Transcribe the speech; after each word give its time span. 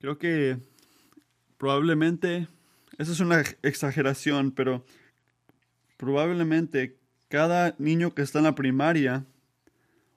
Creo 0.00 0.16
que 0.16 0.56
probablemente, 1.58 2.48
esa 2.96 3.12
es 3.12 3.20
una 3.20 3.44
exageración, 3.62 4.50
pero 4.50 4.82
probablemente 5.98 6.96
cada 7.28 7.74
niño 7.78 8.14
que 8.14 8.22
está 8.22 8.38
en 8.38 8.44
la 8.44 8.54
primaria 8.54 9.26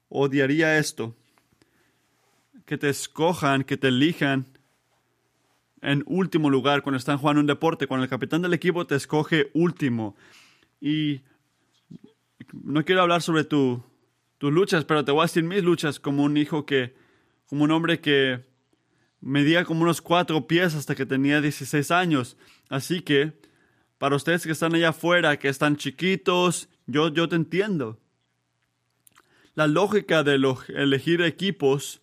odiaría 0.07 0.77
esto. 0.77 1.17
Que 2.65 2.77
te 2.77 2.87
escojan, 2.87 3.65
que 3.65 3.75
te 3.75 3.89
elijan 3.89 4.45
en 5.81 6.03
último 6.07 6.49
lugar 6.49 6.81
cuando 6.81 6.97
están 6.97 7.17
jugando 7.17 7.41
un 7.41 7.47
deporte, 7.47 7.85
cuando 7.85 8.05
el 8.05 8.09
capitán 8.09 8.41
del 8.41 8.53
equipo 8.53 8.87
te 8.87 8.95
escoge 8.95 9.51
último. 9.53 10.15
Y 10.79 11.23
no 12.53 12.85
quiero 12.85 13.01
hablar 13.01 13.21
sobre 13.21 13.43
tu, 13.43 13.83
tus 14.37 14.53
luchas, 14.53 14.85
pero 14.85 15.03
te 15.03 15.11
voy 15.11 15.19
a 15.19 15.23
decir 15.23 15.43
mis 15.43 15.61
luchas 15.61 15.99
como 15.99 16.23
un 16.23 16.37
hijo 16.37 16.65
que, 16.65 16.95
como 17.47 17.65
un 17.65 17.71
hombre 17.71 17.99
que 17.99 18.52
medía 19.23 19.63
como 19.63 19.83
unos 19.83 20.01
cuatro 20.01 20.47
pies 20.47 20.75
hasta 20.75 20.95
que 20.95 21.05
tenía 21.05 21.39
16 21.41 21.91
años. 21.91 22.37
Así 22.69 23.01
que, 23.01 23.33
para 23.97 24.17
ustedes 24.17 24.43
que 24.43 24.51
están 24.51 24.75
allá 24.75 24.89
afuera, 24.89 25.39
que 25.39 25.47
están 25.47 25.77
chiquitos, 25.77 26.69
yo, 26.85 27.07
yo 27.07 27.29
te 27.29 27.37
entiendo. 27.37 27.99
La 29.55 29.67
lógica 29.67 30.23
de 30.23 30.35
elegir 30.75 31.21
equipos 31.21 32.01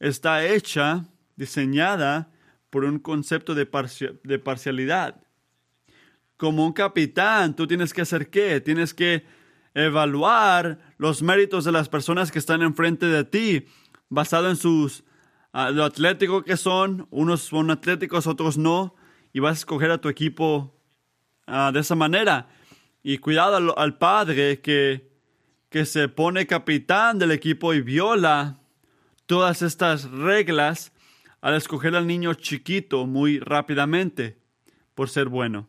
está 0.00 0.44
hecha, 0.44 1.06
diseñada 1.36 2.30
por 2.68 2.84
un 2.84 2.98
concepto 2.98 3.54
de, 3.54 3.66
de 4.24 4.38
parcialidad. 4.38 5.22
Como 6.36 6.66
un 6.66 6.72
capitán, 6.72 7.56
tú 7.56 7.66
tienes 7.66 7.94
que 7.94 8.02
hacer 8.02 8.28
qué? 8.28 8.60
Tienes 8.60 8.92
que 8.92 9.24
evaluar 9.72 10.78
los 10.98 11.22
méritos 11.22 11.64
de 11.64 11.72
las 11.72 11.88
personas 11.88 12.30
que 12.30 12.38
están 12.38 12.60
enfrente 12.62 13.06
de 13.06 13.24
ti, 13.24 13.66
basado 14.10 14.50
en 14.50 14.56
sus 14.56 15.03
uh, 15.54 15.72
lo 15.72 15.84
atlético 15.84 16.42
que 16.42 16.56
son, 16.56 17.06
unos 17.10 17.42
son 17.42 17.70
atléticos, 17.70 18.26
otros 18.26 18.58
no, 18.58 18.94
y 19.32 19.40
vas 19.40 19.52
a 19.52 19.60
escoger 19.60 19.90
a 19.90 19.98
tu 19.98 20.08
equipo 20.08 20.74
ah, 21.46 21.70
de 21.72 21.80
esa 21.80 21.94
manera. 21.94 22.48
Y 23.02 23.18
cuidado 23.18 23.56
al, 23.56 23.72
al 23.76 23.98
padre 23.98 24.60
que, 24.60 25.10
que 25.68 25.84
se 25.84 26.08
pone 26.08 26.46
capitán 26.46 27.18
del 27.18 27.32
equipo 27.32 27.74
y 27.74 27.80
viola 27.80 28.60
todas 29.26 29.62
estas 29.62 30.10
reglas 30.10 30.92
al 31.40 31.54
escoger 31.54 31.94
al 31.94 32.06
niño 32.06 32.34
chiquito 32.34 33.06
muy 33.06 33.38
rápidamente 33.38 34.38
por 34.94 35.10
ser 35.10 35.28
bueno. 35.28 35.68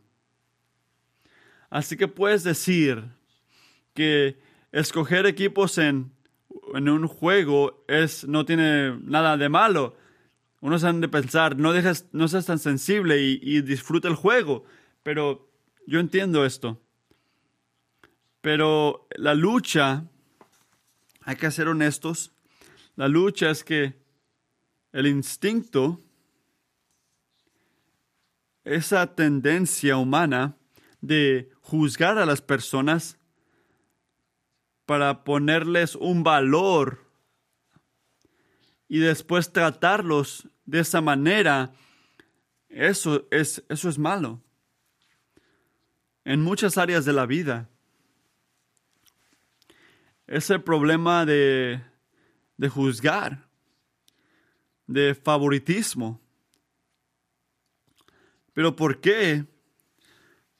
Así 1.69 1.97
que 1.97 2.07
puedes 2.07 2.43
decir 2.43 3.03
que 3.93 4.39
escoger 4.71 5.25
equipos 5.25 5.77
en, 5.77 6.11
en 6.73 6.89
un 6.89 7.07
juego 7.07 7.83
es, 7.87 8.27
no 8.27 8.45
tiene 8.45 8.97
nada 9.01 9.37
de 9.37 9.49
malo. 9.49 9.95
Uno 10.61 10.79
se 10.79 10.87
han 10.87 11.01
de 11.01 11.07
pensar, 11.07 11.57
no, 11.57 11.73
dejes, 11.73 12.07
no 12.11 12.27
seas 12.27 12.45
tan 12.45 12.59
sensible 12.59 13.21
y, 13.21 13.39
y 13.41 13.61
disfruta 13.61 14.07
el 14.07 14.15
juego. 14.15 14.65
Pero 15.03 15.49
yo 15.85 15.99
entiendo 15.99 16.45
esto. 16.45 16.81
Pero 18.41 19.07
la 19.15 19.33
lucha, 19.33 20.05
hay 21.21 21.35
que 21.35 21.51
ser 21.51 21.67
honestos, 21.67 22.31
la 22.95 23.07
lucha 23.07 23.49
es 23.49 23.63
que 23.63 23.95
el 24.91 25.07
instinto, 25.07 26.01
esa 28.63 29.13
tendencia 29.15 29.97
humana 29.97 30.57
de 31.01 31.51
juzgar 31.61 32.17
a 32.17 32.25
las 32.25 32.41
personas 32.41 33.19
para 34.85 35.23
ponerles 35.23 35.95
un 35.95 36.23
valor 36.23 37.05
y 38.87 38.99
después 38.99 39.51
tratarlos 39.51 40.47
de 40.65 40.79
esa 40.79 41.01
manera, 41.01 41.73
eso 42.69 43.27
es, 43.31 43.63
eso 43.69 43.89
es 43.89 43.97
malo. 43.97 44.41
En 46.23 46.41
muchas 46.41 46.77
áreas 46.77 47.05
de 47.05 47.13
la 47.13 47.25
vida. 47.25 47.69
Ese 50.27 50.57
problema 50.59 51.25
de, 51.25 51.81
de 52.57 52.69
juzgar 52.69 53.45
de 54.87 55.15
favoritismo. 55.15 56.21
Pero 58.53 58.75
¿por 58.75 59.01
qué? 59.01 59.45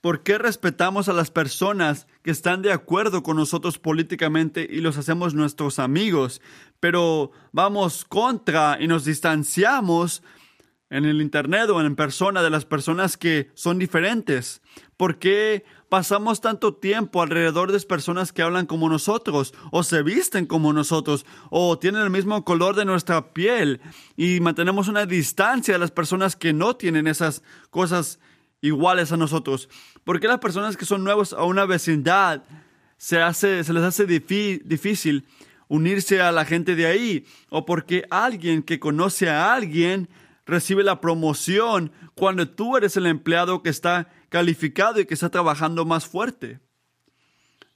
¿Por 0.05 0.21
qué 0.21 0.37
respetamos 0.37 1.09
a 1.09 1.13
las 1.13 1.31
personas 1.31 2.05
que 2.21 2.29
están 2.29 2.61
de 2.61 2.71
acuerdo 2.71 3.23
con 3.23 3.37
nosotros 3.37 3.79
políticamente 3.79 4.67
y 4.69 4.81
los 4.81 4.99
hacemos 4.99 5.33
nuestros 5.33 5.79
amigos? 5.79 6.43
Pero 6.79 7.31
vamos 7.51 8.05
contra 8.05 8.77
y 8.79 8.85
nos 8.85 9.03
distanciamos 9.03 10.21
en 10.91 11.05
el 11.05 11.23
Internet 11.23 11.71
o 11.71 11.81
en 11.81 11.95
persona 11.95 12.43
de 12.43 12.51
las 12.51 12.65
personas 12.65 13.17
que 13.17 13.49
son 13.55 13.79
diferentes. 13.79 14.61
¿Por 14.95 15.17
qué 15.17 15.65
pasamos 15.89 16.39
tanto 16.39 16.75
tiempo 16.75 17.23
alrededor 17.23 17.71
de 17.71 17.79
personas 17.79 18.31
que 18.31 18.43
hablan 18.43 18.67
como 18.67 18.87
nosotros, 18.89 19.55
o 19.71 19.81
se 19.81 20.03
visten 20.03 20.45
como 20.45 20.71
nosotros, 20.71 21.25
o 21.49 21.79
tienen 21.79 22.03
el 22.03 22.11
mismo 22.11 22.45
color 22.45 22.75
de 22.75 22.85
nuestra 22.85 23.33
piel, 23.33 23.81
y 24.15 24.39
mantenemos 24.39 24.87
una 24.87 25.07
distancia 25.07 25.73
de 25.73 25.79
las 25.79 25.89
personas 25.89 26.35
que 26.35 26.53
no 26.53 26.75
tienen 26.75 27.07
esas 27.07 27.41
cosas 27.71 28.19
iguales 28.61 29.11
a 29.11 29.17
nosotros? 29.17 29.69
¿Por 30.03 30.19
qué 30.19 30.27
las 30.27 30.39
personas 30.39 30.77
que 30.77 30.85
son 30.85 31.03
nuevos 31.03 31.33
a 31.33 31.43
una 31.43 31.65
vecindad 31.65 32.43
se, 32.97 33.21
hace, 33.21 33.63
se 33.63 33.73
les 33.73 33.83
hace 33.83 34.05
difícil 34.05 35.25
unirse 35.67 36.21
a 36.21 36.31
la 36.31 36.45
gente 36.45 36.75
de 36.75 36.85
ahí? 36.85 37.25
¿O 37.49 37.65
porque 37.65 38.05
alguien 38.09 38.63
que 38.63 38.79
conoce 38.79 39.29
a 39.29 39.53
alguien 39.53 40.09
recibe 40.45 40.83
la 40.83 41.01
promoción 41.01 41.91
cuando 42.13 42.47
tú 42.47 42.77
eres 42.77 42.95
el 42.97 43.07
empleado 43.07 43.63
que 43.63 43.69
está 43.69 44.09
calificado 44.29 44.99
y 44.99 45.05
que 45.05 45.13
está 45.13 45.29
trabajando 45.29 45.85
más 45.85 46.05
fuerte. 46.05 46.59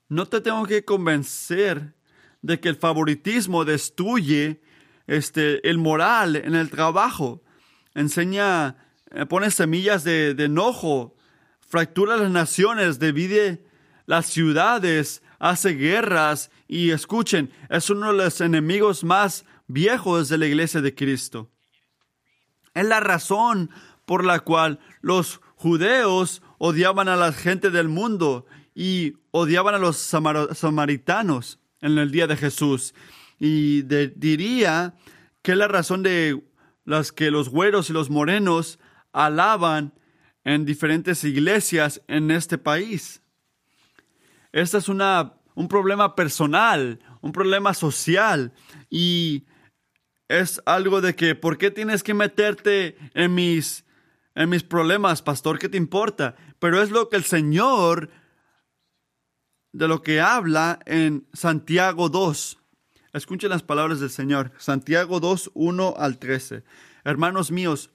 No 0.07 0.27
te 0.27 0.41
tengo 0.41 0.65
que 0.65 0.85
convencer 0.85 1.95
de 2.41 2.59
que 2.59 2.69
el 2.69 2.75
favoritismo 2.75 3.65
destruye 3.65 4.61
este, 5.07 5.67
el 5.69 5.77
moral 5.77 6.35
en 6.35 6.55
el 6.55 6.69
trabajo. 6.69 7.43
Enseña, 7.93 8.75
pone 9.27 9.51
semillas 9.51 10.03
de, 10.03 10.33
de 10.33 10.45
enojo, 10.45 11.15
fractura 11.59 12.17
las 12.17 12.31
naciones, 12.31 12.99
divide 12.99 13.65
las 14.05 14.25
ciudades, 14.25 15.21
hace 15.39 15.71
guerras 15.71 16.51
y 16.67 16.91
escuchen, 16.91 17.51
es 17.69 17.89
uno 17.89 18.11
de 18.11 18.23
los 18.23 18.41
enemigos 18.41 19.03
más 19.03 19.45
viejos 19.67 20.29
de 20.29 20.37
la 20.37 20.47
iglesia 20.47 20.81
de 20.81 20.93
Cristo. 20.93 21.49
Es 22.73 22.85
la 22.85 22.99
razón 22.99 23.69
por 24.05 24.25
la 24.25 24.39
cual 24.39 24.79
los 25.01 25.41
judeos 25.55 26.41
odiaban 26.57 27.07
a 27.07 27.15
la 27.15 27.33
gente 27.33 27.69
del 27.69 27.87
mundo 27.87 28.45
y 28.73 29.13
odiaban 29.31 29.75
a 29.75 29.79
los 29.79 29.97
samaritanos 29.97 31.59
en 31.81 31.97
el 31.97 32.11
día 32.11 32.27
de 32.27 32.37
Jesús. 32.37 32.93
Y 33.39 33.83
diría 33.83 34.95
que 35.41 35.51
es 35.53 35.57
la 35.57 35.67
razón 35.67 36.03
de 36.03 36.41
las 36.85 37.11
que 37.11 37.31
los 37.31 37.49
güeros 37.49 37.89
y 37.89 37.93
los 37.93 38.09
morenos 38.09 38.79
alaban 39.13 39.93
en 40.43 40.65
diferentes 40.65 41.23
iglesias 41.23 42.01
en 42.07 42.31
este 42.31 42.57
país. 42.57 43.21
Este 44.51 44.77
es 44.77 44.89
una, 44.89 45.33
un 45.55 45.67
problema 45.67 46.15
personal, 46.15 46.99
un 47.21 47.31
problema 47.31 47.73
social 47.73 48.53
y 48.89 49.45
es 50.27 50.61
algo 50.65 51.01
de 51.01 51.15
que, 51.15 51.35
¿por 51.35 51.57
qué 51.57 51.71
tienes 51.71 52.03
que 52.03 52.13
meterte 52.13 52.97
en 53.13 53.33
mis, 53.35 53.85
en 54.35 54.49
mis 54.49 54.63
problemas, 54.63 55.21
pastor? 55.21 55.59
¿Qué 55.59 55.69
te 55.69 55.77
importa? 55.77 56.35
Pero 56.59 56.81
es 56.81 56.91
lo 56.91 57.09
que 57.09 57.17
el 57.17 57.25
Señor, 57.25 58.09
de 59.71 59.87
lo 59.87 60.01
que 60.01 60.21
habla 60.21 60.79
en 60.85 61.27
Santiago 61.33 62.09
2. 62.09 62.57
Escuchen 63.13 63.49
las 63.49 63.63
palabras 63.63 63.99
del 63.99 64.11
Señor. 64.11 64.51
Santiago 64.57 65.19
2, 65.19 65.51
1 65.55 65.95
al 65.97 66.19
13. 66.19 66.63
Hermanos 67.03 67.51
míos, 67.51 67.89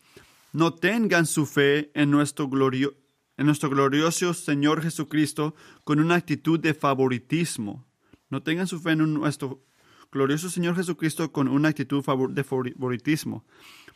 no 0.55 0.73
tengan 0.73 1.27
su 1.27 1.47
fe 1.47 1.91
en 1.95 2.13
nuestro, 2.13 2.49
en 2.53 3.47
nuestro 3.47 3.71
glorioso 3.71 4.33
Señor 4.35 4.83
Jesucristo 4.83 5.57
con 5.83 5.99
una 5.99 6.15
actitud 6.15 6.61
de 6.61 6.75
favoritismo. 6.75 7.85
No 8.31 8.41
tengan 8.41 8.69
su 8.69 8.79
fe 8.79 8.93
en 8.93 9.15
nuestro 9.15 9.65
glorioso 10.13 10.49
Señor 10.49 10.77
Jesucristo 10.77 11.33
con 11.33 11.49
una 11.49 11.71
actitud 11.71 12.05
de 12.31 12.45
favoritismo. 12.45 13.45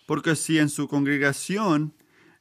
Porque 0.08 0.34
si 0.34 0.58
en 0.58 0.68
su 0.68 0.88
congregación 0.88 1.94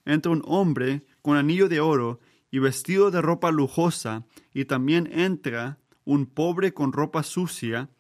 entra 0.04 0.32
un 0.32 0.42
hombre 0.46 1.06
con 1.22 1.38
anillo 1.38 1.70
de 1.70 1.80
oro 1.80 2.20
y 2.50 2.58
vestido 2.58 3.12
de 3.12 3.22
ropa 3.22 3.52
lujosa, 3.52 4.26
y 4.52 4.66
también 4.66 5.08
entra 5.14 5.78
un 6.06 6.26
pobre 6.26 6.74
con 6.74 6.92
ropa 6.92 7.22
sucia, 7.22 7.92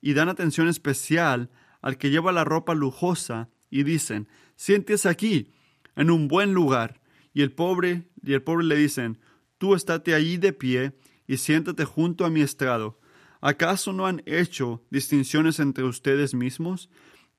y 0.00 0.14
dan 0.14 0.30
atención 0.30 0.68
especial 0.68 1.50
al 1.82 1.98
que 1.98 2.08
lleva 2.08 2.32
la 2.32 2.44
ropa 2.44 2.74
lujosa, 2.74 3.50
y 3.68 3.82
dicen, 3.82 4.26
siéntese 4.54 5.10
aquí, 5.10 5.52
en 5.96 6.10
un 6.10 6.28
buen 6.28 6.54
lugar, 6.54 7.00
y 7.34 7.42
el 7.42 7.52
pobre, 7.52 8.08
y 8.22 8.34
el 8.34 8.42
pobre 8.42 8.64
le 8.64 8.76
dicen, 8.76 9.18
tú 9.58 9.74
estate 9.74 10.14
allí 10.14 10.36
de 10.36 10.52
pie, 10.52 10.92
y 11.26 11.38
siéntate 11.38 11.84
junto 11.84 12.24
a 12.24 12.30
mi 12.30 12.40
estrado, 12.40 13.00
¿Acaso 13.42 13.92
no 13.92 14.06
han 14.06 14.22
hecho 14.24 14.82
distinciones 14.90 15.60
entre 15.60 15.84
ustedes 15.84 16.34
mismos? 16.34 16.88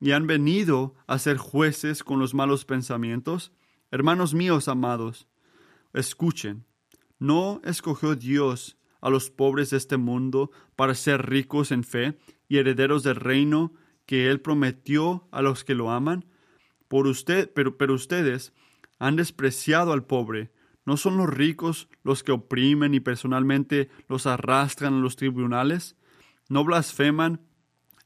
y 0.00 0.12
han 0.12 0.26
venido 0.26 0.94
a 1.06 1.18
ser 1.18 1.36
jueces 1.36 2.04
con 2.04 2.18
los 2.18 2.34
malos 2.34 2.64
pensamientos? 2.64 3.52
Hermanos 3.90 4.34
míos 4.34 4.68
amados, 4.68 5.28
escuchen, 5.92 6.66
¿no 7.18 7.60
escogió 7.64 8.14
Dios 8.14 8.78
a 9.00 9.10
los 9.10 9.30
pobres 9.30 9.70
de 9.70 9.76
este 9.76 9.96
mundo 9.96 10.50
para 10.76 10.94
ser 10.94 11.28
ricos 11.28 11.72
en 11.72 11.84
fe 11.84 12.18
y 12.48 12.58
herederos 12.58 13.02
del 13.02 13.16
reino 13.16 13.72
que 14.06 14.28
Él 14.28 14.40
prometió 14.40 15.28
a 15.30 15.42
los 15.42 15.64
que 15.64 15.74
lo 15.74 15.90
aman? 15.90 16.26
Por 16.88 17.06
usted, 17.06 17.50
pero, 17.54 17.94
ustedes 17.94 18.52
han 18.98 19.16
despreciado 19.16 19.92
al 19.92 20.04
pobre. 20.04 20.50
¿No 20.84 20.96
son 20.96 21.18
los 21.18 21.28
ricos 21.28 21.88
los 22.02 22.22
que 22.22 22.32
oprimen 22.32 22.94
y 22.94 23.00
personalmente 23.00 23.90
los 24.08 24.26
arrastran 24.26 24.94
a 24.94 25.00
los 25.00 25.16
tribunales? 25.16 25.96
¿No 26.48 26.64
blasfeman 26.64 27.42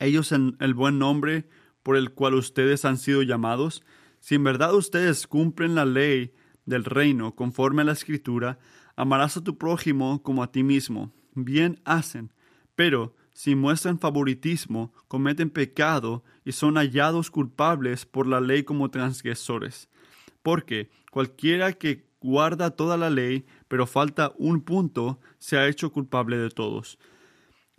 ellos 0.01 0.33
en 0.33 0.57
el 0.59 0.75
buen 0.75 0.99
nombre 0.99 1.49
por 1.85 1.97
el 1.97 2.13
cual 2.13 2.35
ustedes 2.35 2.85
han 2.85 2.99
sido 2.99 3.23
llamados? 3.23 3.85
Si 4.19 4.35
en 4.35 4.43
verdad 4.43 4.75
ustedes 4.75 5.29
cumplen 5.29 5.77
la 5.77 5.85
ley 5.85 6.35
del 6.67 6.85
reino 6.85 7.37
conforme 7.37 7.83
a 7.83 7.85
la 7.85 7.93
escritura, 7.93 8.59
amarás 8.97 9.37
a 9.37 9.45
tu 9.45 9.59
prójimo 9.59 10.23
como 10.25 10.43
a 10.43 10.51
ti 10.51 10.65
mismo. 10.65 11.13
Bien 11.35 11.81
hacen. 11.85 12.33
Pero 12.75 13.15
si 13.33 13.55
muestran 13.55 13.99
favoritismo, 13.99 14.93
cometen 15.09 15.51
pecado 15.51 16.25
y 16.45 16.53
son 16.53 16.77
hallados 16.77 17.31
culpables 17.31 18.07
por 18.07 18.27
la 18.27 18.41
ley 18.41 18.63
como 18.65 18.91
transgresores. 18.91 19.89
Porque 20.43 20.91
cualquiera 21.11 21.73
que 21.73 22.05
guarda 22.21 22.71
toda 22.71 22.97
la 22.97 23.11
ley, 23.11 23.45
pero 23.69 23.87
falta 23.87 24.33
un 24.37 24.61
punto, 24.61 25.19
se 25.39 25.57
ha 25.57 25.69
hecho 25.69 25.93
culpable 25.93 26.39
de 26.39 26.51
todos. 26.51 26.99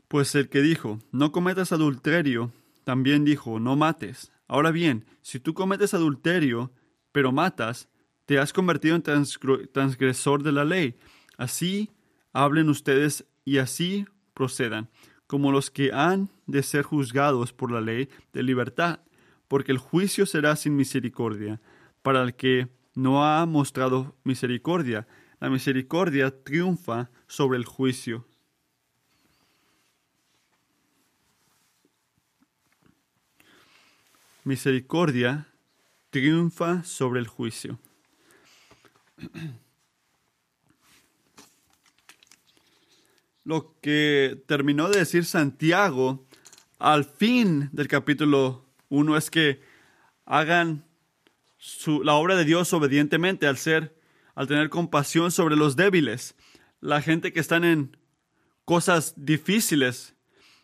Pues 0.07 0.35
el 0.35 0.49
que 0.49 0.61
dijo, 0.61 0.99
no 1.11 1.31
cometas 1.31 1.71
adulterio, 1.71 2.51
también 2.83 3.25
dijo, 3.25 3.59
no 3.59 3.75
mates. 3.75 4.31
Ahora 4.47 4.71
bien, 4.71 5.05
si 5.21 5.39
tú 5.39 5.53
cometes 5.53 5.93
adulterio, 5.93 6.71
pero 7.11 7.31
matas, 7.31 7.89
te 8.25 8.39
has 8.39 8.53
convertido 8.53 8.95
en 8.95 9.03
transgresor 9.71 10.43
de 10.43 10.51
la 10.51 10.65
ley. 10.65 10.95
Así 11.37 11.91
hablen 12.31 12.69
ustedes 12.69 13.25
y 13.45 13.57
así 13.57 14.05
procedan, 14.33 14.89
como 15.33 15.51
los 15.51 15.71
que 15.71 15.91
han 15.91 16.29
de 16.45 16.61
ser 16.61 16.83
juzgados 16.83 17.53
por 17.53 17.71
la 17.71 17.81
ley 17.81 18.07
de 18.33 18.43
libertad, 18.43 18.99
porque 19.47 19.71
el 19.71 19.79
juicio 19.79 20.27
será 20.27 20.55
sin 20.55 20.75
misericordia 20.75 21.59
para 22.03 22.21
el 22.21 22.35
que 22.35 22.67
no 22.93 23.25
ha 23.25 23.43
mostrado 23.47 24.15
misericordia. 24.23 25.07
La 25.39 25.49
misericordia 25.49 26.29
triunfa 26.43 27.09
sobre 27.25 27.57
el 27.57 27.65
juicio. 27.65 28.27
misericordia 34.43 35.47
triunfa 36.11 36.83
sobre 36.83 37.21
el 37.21 37.27
juicio. 37.27 37.79
Lo 43.45 43.77
que 43.81 44.41
terminó 44.47 44.89
de 44.89 44.99
decir 44.99 45.25
Santiago 45.25 46.25
al 46.79 47.03
fin 47.03 47.69
del 47.73 47.89
capítulo 47.89 48.65
1 48.89 49.17
es 49.17 49.29
que 49.29 49.61
hagan 50.25 50.85
la 52.03 52.13
obra 52.13 52.35
de 52.35 52.45
Dios 52.45 52.71
obedientemente 52.71 53.47
al 53.47 53.57
ser, 53.57 53.99
al 54.35 54.47
tener 54.47 54.69
compasión 54.69 55.31
sobre 55.31 55.57
los 55.57 55.75
débiles, 55.75 56.35
la 56.79 57.01
gente 57.01 57.33
que 57.33 57.41
están 57.41 57.65
en 57.65 57.97
cosas 58.65 59.13
difíciles, 59.17 60.15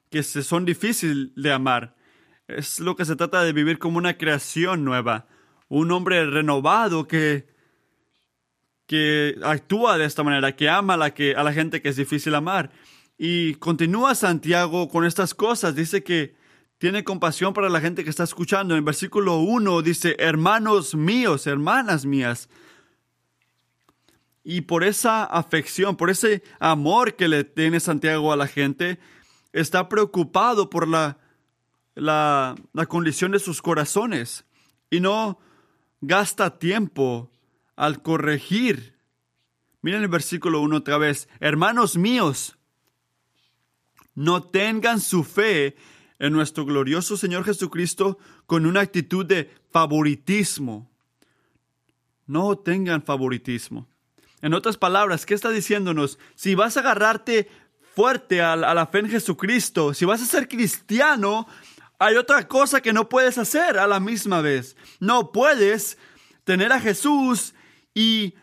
que 0.10 0.24
se 0.24 0.42
son 0.42 0.64
difíciles 0.66 1.34
de 1.36 1.52
amar, 1.52 1.96
es 2.48 2.80
lo 2.80 2.96
que 2.96 3.06
se 3.06 3.16
trata 3.16 3.44
de 3.44 3.54
vivir 3.54 3.78
como 3.78 3.98
una 3.98 4.18
creación 4.18 4.86
nueva, 4.86 5.28
un 5.68 5.92
hombre 5.92 6.26
renovado 6.26 7.08
que, 7.08 7.48
que 8.90 9.38
actúa 9.44 9.98
de 10.00 10.06
esta 10.06 10.24
manera, 10.24 10.56
que 10.56 10.68
ama 10.68 10.96
a 10.96 10.98
la, 10.98 11.54
gente 11.54 11.82
que 11.82 11.90
es 11.90 11.96
difícil 11.96 12.34
amar. 12.34 12.72
Y 13.18 13.54
continúa 13.56 14.16
Santiago 14.16 14.90
con 14.90 15.06
estas 15.06 15.36
cosas, 15.36 15.76
dice 15.76 16.04
que 16.04 16.36
tiene 16.80 17.04
compasión 17.04 17.54
para 17.54 17.70
la 17.70 17.80
gente 17.80 18.04
que 18.04 18.10
está 18.10 18.24
escuchando. 18.24 18.76
En 18.76 18.84
versículo 18.84 19.38
1 19.38 19.84
dice, 19.84 20.16
hermanos 20.18 20.96
míos, 20.96 21.46
hermanas 21.46 22.06
mías. 22.06 22.50
Y 24.44 24.62
por 24.62 24.84
esa 24.84 25.24
afección, 25.24 25.96
por 25.96 26.10
ese 26.10 26.42
amor 26.60 27.16
que 27.16 27.28
le 27.28 27.44
tiene 27.44 27.80
Santiago 27.80 28.34
a 28.34 28.38
la 28.38 28.48
gente, 28.48 28.98
está 29.54 29.88
preocupado 29.88 30.70
por 30.70 30.88
la 30.88 31.20
la, 32.00 32.56
condición 32.88 33.32
de 33.32 33.40
sus 33.40 33.62
corazones 33.62 34.46
y 34.90 35.00
no 35.00 35.40
gasta 36.02 36.58
tiempo 36.58 37.30
al 37.80 38.02
corregir. 38.02 38.94
Miren 39.82 40.02
el 40.02 40.10
versículo 40.10 40.60
1 40.60 40.76
otra 40.76 40.98
vez. 40.98 41.30
Hermanos 41.40 41.96
míos, 41.96 42.58
no 44.16 44.44
tengan 44.44 45.00
su 45.00 45.24
fe 45.24 45.78
en 46.20 46.34
nuestro 46.34 46.66
glorioso 46.66 47.16
Señor 47.16 47.46
Jesucristo 47.46 48.20
con 48.48 48.66
una 48.66 48.82
actitud 48.82 49.26
de 49.26 49.50
favoritismo. 49.72 50.92
No 52.28 52.58
tengan 52.58 53.02
favoritismo. 53.02 53.88
En 54.42 54.54
otras 54.54 54.76
palabras, 54.76 55.26
¿qué 55.26 55.34
está 55.34 55.50
diciéndonos? 55.50 56.20
Si 56.36 56.56
vas 56.56 56.76
a 56.76 56.82
agarrarte 56.82 57.50
fuerte 57.96 58.42
a, 58.42 58.58
la 58.58 58.88
fe 58.88 59.00
en 59.00 59.10
Jesucristo, 59.10 59.94
si 59.94 60.04
vas 60.04 60.22
a 60.22 60.26
ser 60.26 60.50
cristiano, 60.50 61.48
hay 61.98 62.18
otra 62.18 62.46
cosa 62.46 62.82
que 62.82 62.92
no 62.92 63.08
puedes 63.08 63.38
hacer 63.38 63.78
a 63.78 63.88
la 63.88 64.02
misma 64.02 64.42
vez. 64.42 64.76
No 65.00 65.32
puedes 65.32 65.98
tener 66.44 66.74
a 66.74 66.82
Jesús 66.82 67.54
y 67.94 68.36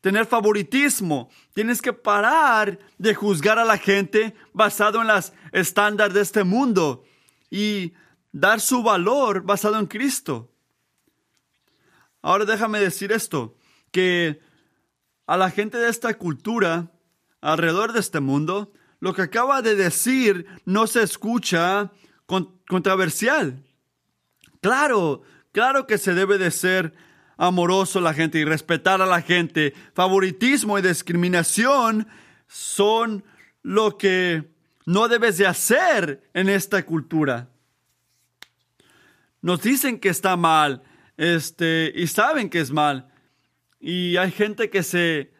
tener 0.00 0.26
favoritismo. 0.26 1.30
Tienes 1.54 1.82
que 1.82 1.92
parar 1.92 2.78
de 2.98 3.14
juzgar 3.14 3.58
a 3.58 3.64
la 3.64 3.78
gente 3.78 4.34
basado 4.52 5.00
en 5.00 5.06
las 5.06 5.32
estándares 5.52 6.14
de 6.14 6.20
este 6.22 6.44
mundo 6.44 7.04
y 7.50 7.92
dar 8.32 8.60
su 8.60 8.82
valor 8.82 9.42
basado 9.42 9.78
en 9.78 9.86
Cristo. 9.86 10.52
Ahora 12.22 12.44
déjame 12.44 12.80
decir 12.80 13.12
esto, 13.12 13.56
que 13.90 14.40
a 15.26 15.36
la 15.36 15.50
gente 15.50 15.78
de 15.78 15.88
esta 15.88 16.14
cultura, 16.14 16.90
alrededor 17.40 17.92
de 17.92 18.00
este 18.00 18.20
mundo, 18.20 18.72
lo 19.00 19.14
que 19.14 19.22
acaba 19.22 19.62
de 19.62 19.74
decir 19.74 20.46
no 20.64 20.86
se 20.86 21.02
escucha 21.02 21.92
controversial. 22.26 23.64
Claro, 24.60 25.22
claro 25.52 25.86
que 25.86 25.98
se 25.98 26.14
debe 26.14 26.36
de 26.36 26.50
ser 26.50 26.94
amoroso 27.40 28.02
la 28.02 28.12
gente 28.12 28.38
y 28.38 28.44
respetar 28.44 29.00
a 29.00 29.06
la 29.06 29.22
gente. 29.22 29.72
Favoritismo 29.94 30.78
y 30.78 30.82
discriminación 30.82 32.06
son 32.46 33.24
lo 33.62 33.96
que 33.96 34.52
no 34.84 35.08
debes 35.08 35.38
de 35.38 35.46
hacer 35.46 36.28
en 36.34 36.50
esta 36.50 36.84
cultura. 36.84 37.48
Nos 39.40 39.62
dicen 39.62 39.98
que 40.00 40.10
está 40.10 40.36
mal, 40.36 40.82
este, 41.16 41.90
y 41.96 42.08
saben 42.08 42.50
que 42.50 42.60
es 42.60 42.70
mal. 42.72 43.08
Y 43.80 44.18
hay 44.18 44.32
gente 44.32 44.68
que 44.68 44.82
se 44.82 45.32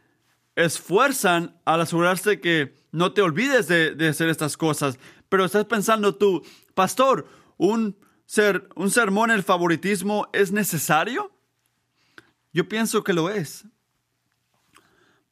esfuerzan 0.57 1.55
al 1.67 1.83
asegurarse 1.83 2.41
que 2.41 2.77
no 2.93 3.13
te 3.13 3.21
olvides 3.21 3.69
de, 3.69 3.95
de 3.95 4.09
hacer 4.09 4.31
estas 4.31 4.57
cosas. 4.57 4.99
Pero 5.29 5.45
estás 5.45 5.67
pensando 5.67 6.15
tú, 6.15 6.43
pastor, 6.73 7.29
¿un, 7.59 7.95
ser, 8.25 8.71
¿un 8.75 8.91
sermón 8.91 9.31
el 9.31 9.43
favoritismo 9.43 10.31
es 10.33 10.51
necesario? 10.51 11.31
Yo 12.53 12.69
pienso 12.69 13.05
que 13.05 13.13
lo 13.13 13.31
es. 13.31 13.65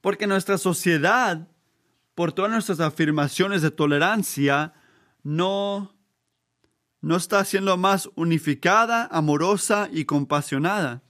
Porque 0.01 0.27
nuestra 0.27 0.59
sociedad, 0.59 1.49
por 2.15 2.33
todas 2.33 2.51
nuestras 2.51 2.81
afirmaciones 2.81 3.63
de 3.63 3.71
tolerancia, 3.71 4.75
no, 5.23 5.95
no 7.01 7.17
está 7.17 7.45
siendo 7.45 7.77
más 7.77 8.09
unificada, 8.15 9.09
amorosa 9.11 9.89
y 9.93 10.05
compasionada. 10.05 11.03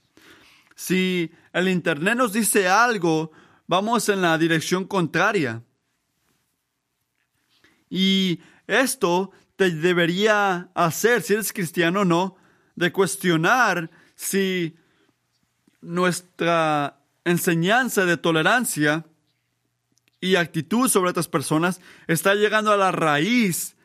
Si 0.75 1.31
el 1.53 1.67
Internet 1.67 2.15
nos 2.15 2.33
dice 2.33 2.67
algo, 2.67 3.31
vamos 3.67 4.09
en 4.09 4.21
la 4.21 4.37
dirección 4.37 4.85
contraria. 4.85 5.63
Y 7.89 8.39
esto 8.65 9.31
te 9.55 9.71
debería 9.71 10.69
hacer, 10.73 11.21
si 11.21 11.33
eres 11.33 11.51
cristiano 11.51 12.01
o 12.01 12.05
no, 12.05 12.37
de 12.75 12.91
cuestionar 12.91 13.91
si 14.15 14.77
nuestra 15.81 16.99
enseñanza 17.25 18.05
de 18.05 18.17
tolerancia 18.17 19.05
y 20.21 20.35
actitud 20.35 20.89
sobre 20.89 21.11
otras 21.11 21.27
personas 21.27 21.79
está 22.07 22.35
llegando 22.35 22.71
a 22.71 22.77
la 22.77 22.91
raíz 22.91 23.75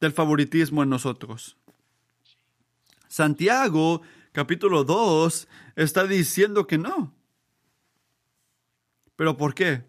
del 0.00 0.12
favoritismo 0.12 0.82
en 0.82 0.90
nosotros. 0.90 1.56
Santiago, 3.08 4.02
capítulo 4.32 4.84
2, 4.84 5.48
está 5.76 6.06
diciendo 6.06 6.66
que 6.66 6.78
no. 6.78 7.14
¿Pero 9.16 9.36
por 9.36 9.54
qué? 9.54 9.88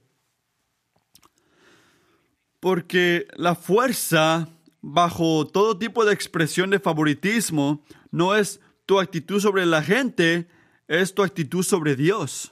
porque 2.60 3.28
la 3.36 3.56
fuerza 3.56 4.50
bajo 4.82 5.48
todo 5.48 5.78
tipo 5.78 6.06
de 6.06 6.14
expresión 6.14 6.70
de 6.70 6.80
favoritismo 6.80 7.84
no 8.12 8.36
es 8.36 8.60
tu 8.86 9.00
actitud 9.00 9.40
sobre 9.40 9.66
la 9.66 9.84
gente, 9.84 10.48
es 10.90 11.14
tu 11.14 11.24
actitud 11.24 11.64
sobre 11.64 11.96
Dios. 11.96 12.52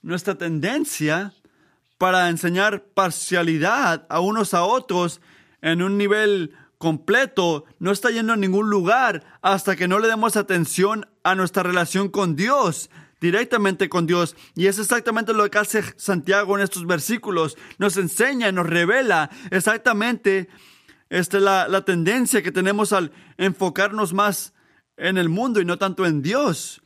Nuestra 0.00 0.36
tendencia 0.36 1.34
para 1.98 2.30
enseñar 2.30 2.84
parcialidad 2.84 4.06
a 4.08 4.20
unos 4.20 4.54
a 4.54 4.62
otros 4.62 5.20
en 5.60 5.82
un 5.82 5.98
nivel 5.98 6.56
completo 6.78 7.66
no 7.78 7.90
está 7.90 8.10
yendo 8.10 8.32
a 8.32 8.36
ningún 8.36 8.70
lugar 8.70 9.24
hasta 9.42 9.76
que 9.76 9.88
no 9.88 9.98
le 9.98 10.08
demos 10.08 10.36
atención 10.36 11.06
a 11.24 11.34
nuestra 11.34 11.64
relación 11.64 12.08
con 12.08 12.36
Dios, 12.36 12.88
directamente 13.20 13.90
con 13.90 14.06
Dios. 14.06 14.36
Y 14.54 14.68
es 14.68 14.78
exactamente 14.78 15.34
lo 15.34 15.50
que 15.50 15.58
hace 15.58 15.82
Santiago 15.96 16.56
en 16.56 16.62
estos 16.62 16.86
versículos. 16.86 17.58
Nos 17.76 17.96
enseña 17.96 18.52
nos 18.52 18.66
revela 18.66 19.30
exactamente 19.50 20.48
esta 21.10 21.40
la, 21.40 21.66
la 21.66 21.84
tendencia 21.84 22.40
que 22.40 22.52
tenemos 22.52 22.92
al 22.92 23.10
enfocarnos 23.36 24.14
más 24.14 24.54
en 25.00 25.18
el 25.18 25.28
mundo 25.28 25.60
y 25.60 25.64
no 25.64 25.78
tanto 25.78 26.06
en 26.06 26.22
Dios. 26.22 26.80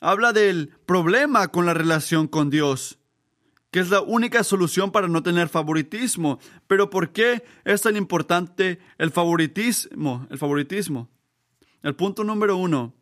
Habla 0.00 0.32
del 0.32 0.74
problema 0.86 1.48
con 1.48 1.66
la 1.66 1.74
relación 1.74 2.28
con 2.28 2.50
Dios 2.50 3.00
que 3.70 3.78
es 3.78 3.90
la 3.90 4.00
única 4.00 4.42
solución 4.42 4.90
para 4.90 5.08
no 5.08 5.22
tener 5.22 5.48
favoritismo. 5.48 6.40
Pero 6.66 6.90
¿por 6.90 7.12
qué 7.12 7.44
es 7.64 7.82
tan 7.82 7.96
importante 7.96 8.80
el 8.98 9.10
favoritismo? 9.10 10.26
El 10.30 10.38
favoritismo. 10.38 11.08
El 11.82 11.94
punto 11.94 12.24
número 12.24 12.56
uno. 12.56 12.94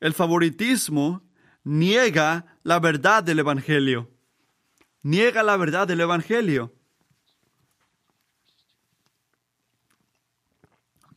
El 0.00 0.14
favoritismo 0.14 1.22
niega 1.64 2.46
la 2.62 2.80
verdad 2.80 3.22
del 3.22 3.40
Evangelio. 3.40 4.10
Niega 5.02 5.42
la 5.42 5.56
verdad 5.56 5.86
del 5.86 6.00
Evangelio. 6.00 6.72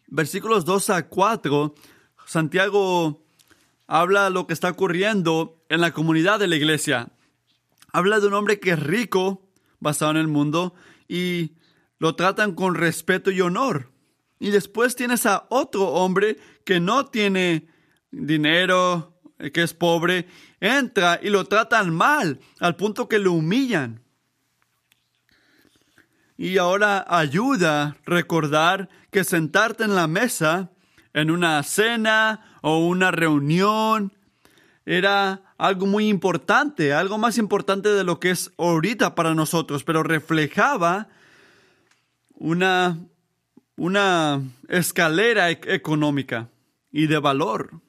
Versículos 0.07 0.65
2 0.65 0.89
a 0.89 1.07
4, 1.07 1.75
Santiago 2.25 3.23
habla 3.87 4.29
lo 4.29 4.47
que 4.47 4.53
está 4.53 4.69
ocurriendo 4.69 5.63
en 5.69 5.81
la 5.81 5.91
comunidad 5.91 6.39
de 6.39 6.47
la 6.47 6.55
iglesia 6.55 7.11
habla 7.97 8.19
de 8.19 8.27
un 8.27 8.35
hombre 8.35 8.59
que 8.59 8.71
es 8.71 8.79
rico, 8.79 9.49
basado 9.79 10.11
en 10.11 10.17
el 10.17 10.27
mundo, 10.27 10.75
y 11.07 11.53
lo 11.97 12.15
tratan 12.15 12.53
con 12.53 12.75
respeto 12.75 13.31
y 13.31 13.41
honor. 13.41 13.91
Y 14.39 14.51
después 14.51 14.95
tienes 14.95 15.25
a 15.25 15.47
otro 15.49 15.87
hombre 15.87 16.37
que 16.63 16.79
no 16.79 17.07
tiene 17.07 17.67
dinero, 18.11 19.19
que 19.51 19.63
es 19.63 19.73
pobre, 19.73 20.27
entra 20.59 21.19
y 21.21 21.29
lo 21.29 21.45
tratan 21.45 21.93
mal, 21.93 22.39
al 22.59 22.75
punto 22.75 23.07
que 23.07 23.17
lo 23.17 23.33
humillan. 23.33 24.03
Y 26.37 26.59
ahora 26.59 27.03
ayuda 27.09 27.97
recordar 28.05 28.89
que 29.11 29.23
sentarte 29.23 29.83
en 29.83 29.95
la 29.95 30.07
mesa, 30.07 30.69
en 31.13 31.31
una 31.31 31.63
cena 31.63 32.59
o 32.61 32.85
una 32.85 33.09
reunión, 33.09 34.13
era 34.85 35.41
algo 35.57 35.87
muy 35.87 36.07
importante, 36.07 36.93
algo 36.93 37.17
más 37.17 37.37
importante 37.37 37.89
de 37.89 38.03
lo 38.03 38.19
que 38.19 38.29
es 38.29 38.53
ahorita 38.57 39.15
para 39.15 39.33
nosotros, 39.33 39.83
pero 39.83 40.03
reflejaba 40.03 41.09
una, 42.35 42.97
una 43.75 44.41
escalera 44.69 45.49
e-, 45.49 45.59
económica 45.65 46.49
y 46.91 47.07
de 47.07 47.17
valor. 47.17 47.81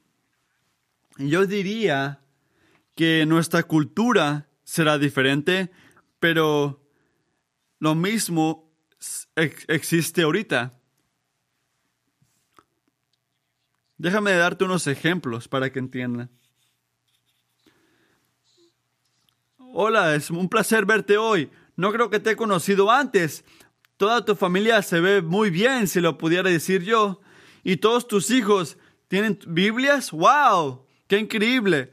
Yo 1.18 1.46
diría 1.46 2.20
que 2.96 3.26
nuestra 3.26 3.62
cultura 3.62 4.48
será 4.64 4.98
diferente, 4.98 5.70
pero 6.18 6.87
lo 7.78 7.94
mismo 7.94 8.72
existe 9.36 10.22
ahorita. 10.22 10.74
Déjame 13.96 14.32
darte 14.32 14.64
unos 14.64 14.86
ejemplos 14.86 15.48
para 15.48 15.72
que 15.72 15.78
entiendan. 15.78 16.30
Hola, 19.58 20.14
es 20.14 20.30
un 20.30 20.48
placer 20.48 20.86
verte 20.86 21.18
hoy. 21.18 21.50
No 21.76 21.92
creo 21.92 22.10
que 22.10 22.20
te 22.20 22.30
he 22.30 22.36
conocido 22.36 22.90
antes. 22.90 23.44
Toda 23.96 24.24
tu 24.24 24.34
familia 24.34 24.82
se 24.82 25.00
ve 25.00 25.22
muy 25.22 25.50
bien, 25.50 25.88
si 25.88 26.00
lo 26.00 26.16
pudiera 26.16 26.48
decir 26.48 26.82
yo. 26.82 27.20
Y 27.64 27.76
todos 27.76 28.06
tus 28.08 28.30
hijos 28.30 28.78
tienen 29.08 29.38
Biblias. 29.46 30.12
¡Wow! 30.12 30.86
¡Qué 31.06 31.18
increíble! 31.18 31.92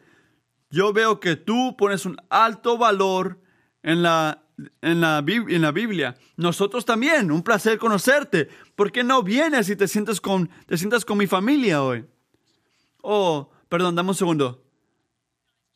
Yo 0.70 0.94
veo 0.94 1.20
que 1.20 1.36
tú 1.36 1.76
pones 1.78 2.06
un 2.06 2.18
alto 2.30 2.78
valor 2.78 3.42
en 3.82 4.04
la, 4.04 4.45
en 4.82 5.02
la, 5.02 5.22
Biblia. 5.22 6.16
Nosotros 6.38 6.86
también, 6.86 7.32
un 7.32 7.44
placer 7.44 7.78
conocerte. 7.78 8.50
¿Por 8.76 8.92
qué 8.92 9.04
no 9.04 9.24
vienes 9.24 9.70
y 9.70 9.76
te 9.76 9.88
sientas 9.88 10.22
con, 10.22 10.50
te 10.66 10.78
sientas 10.78 11.06
con 11.06 11.18
mi 11.18 11.28
familia 11.28 11.84
hoy? 11.84 12.06
Oh, 13.02 13.52
perdón, 13.70 13.96
dame 13.96 14.10
un 14.10 14.16
segundo. 14.16 14.64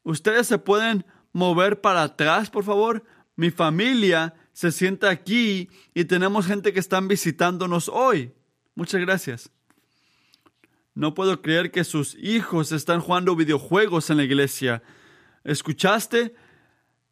Ustedes 0.04 0.48
se 0.48 0.58
pueden 0.58 1.06
mover 1.32 1.82
para 1.82 2.04
atrás, 2.04 2.50
por 2.50 2.64
favor? 2.64 3.04
Mi 3.36 3.52
familia 3.52 4.34
se 4.54 4.72
sienta 4.72 5.10
aquí 5.10 5.70
y 5.94 6.06
tenemos 6.06 6.46
gente 6.46 6.74
que 6.74 6.80
están 6.80 7.08
visitándonos 7.08 7.90
hoy. 7.90 8.34
Muchas 8.76 9.02
gracias. 9.02 9.52
No 10.96 11.14
puedo 11.14 11.42
creer 11.42 11.72
que 11.72 11.84
sus 11.84 12.16
hijos 12.16 12.72
están 12.72 13.00
jugando 13.00 13.36
videojuegos 13.36 14.10
en 14.10 14.18
la 14.18 14.24
iglesia. 14.24 14.84
¿Escuchaste 15.44 16.36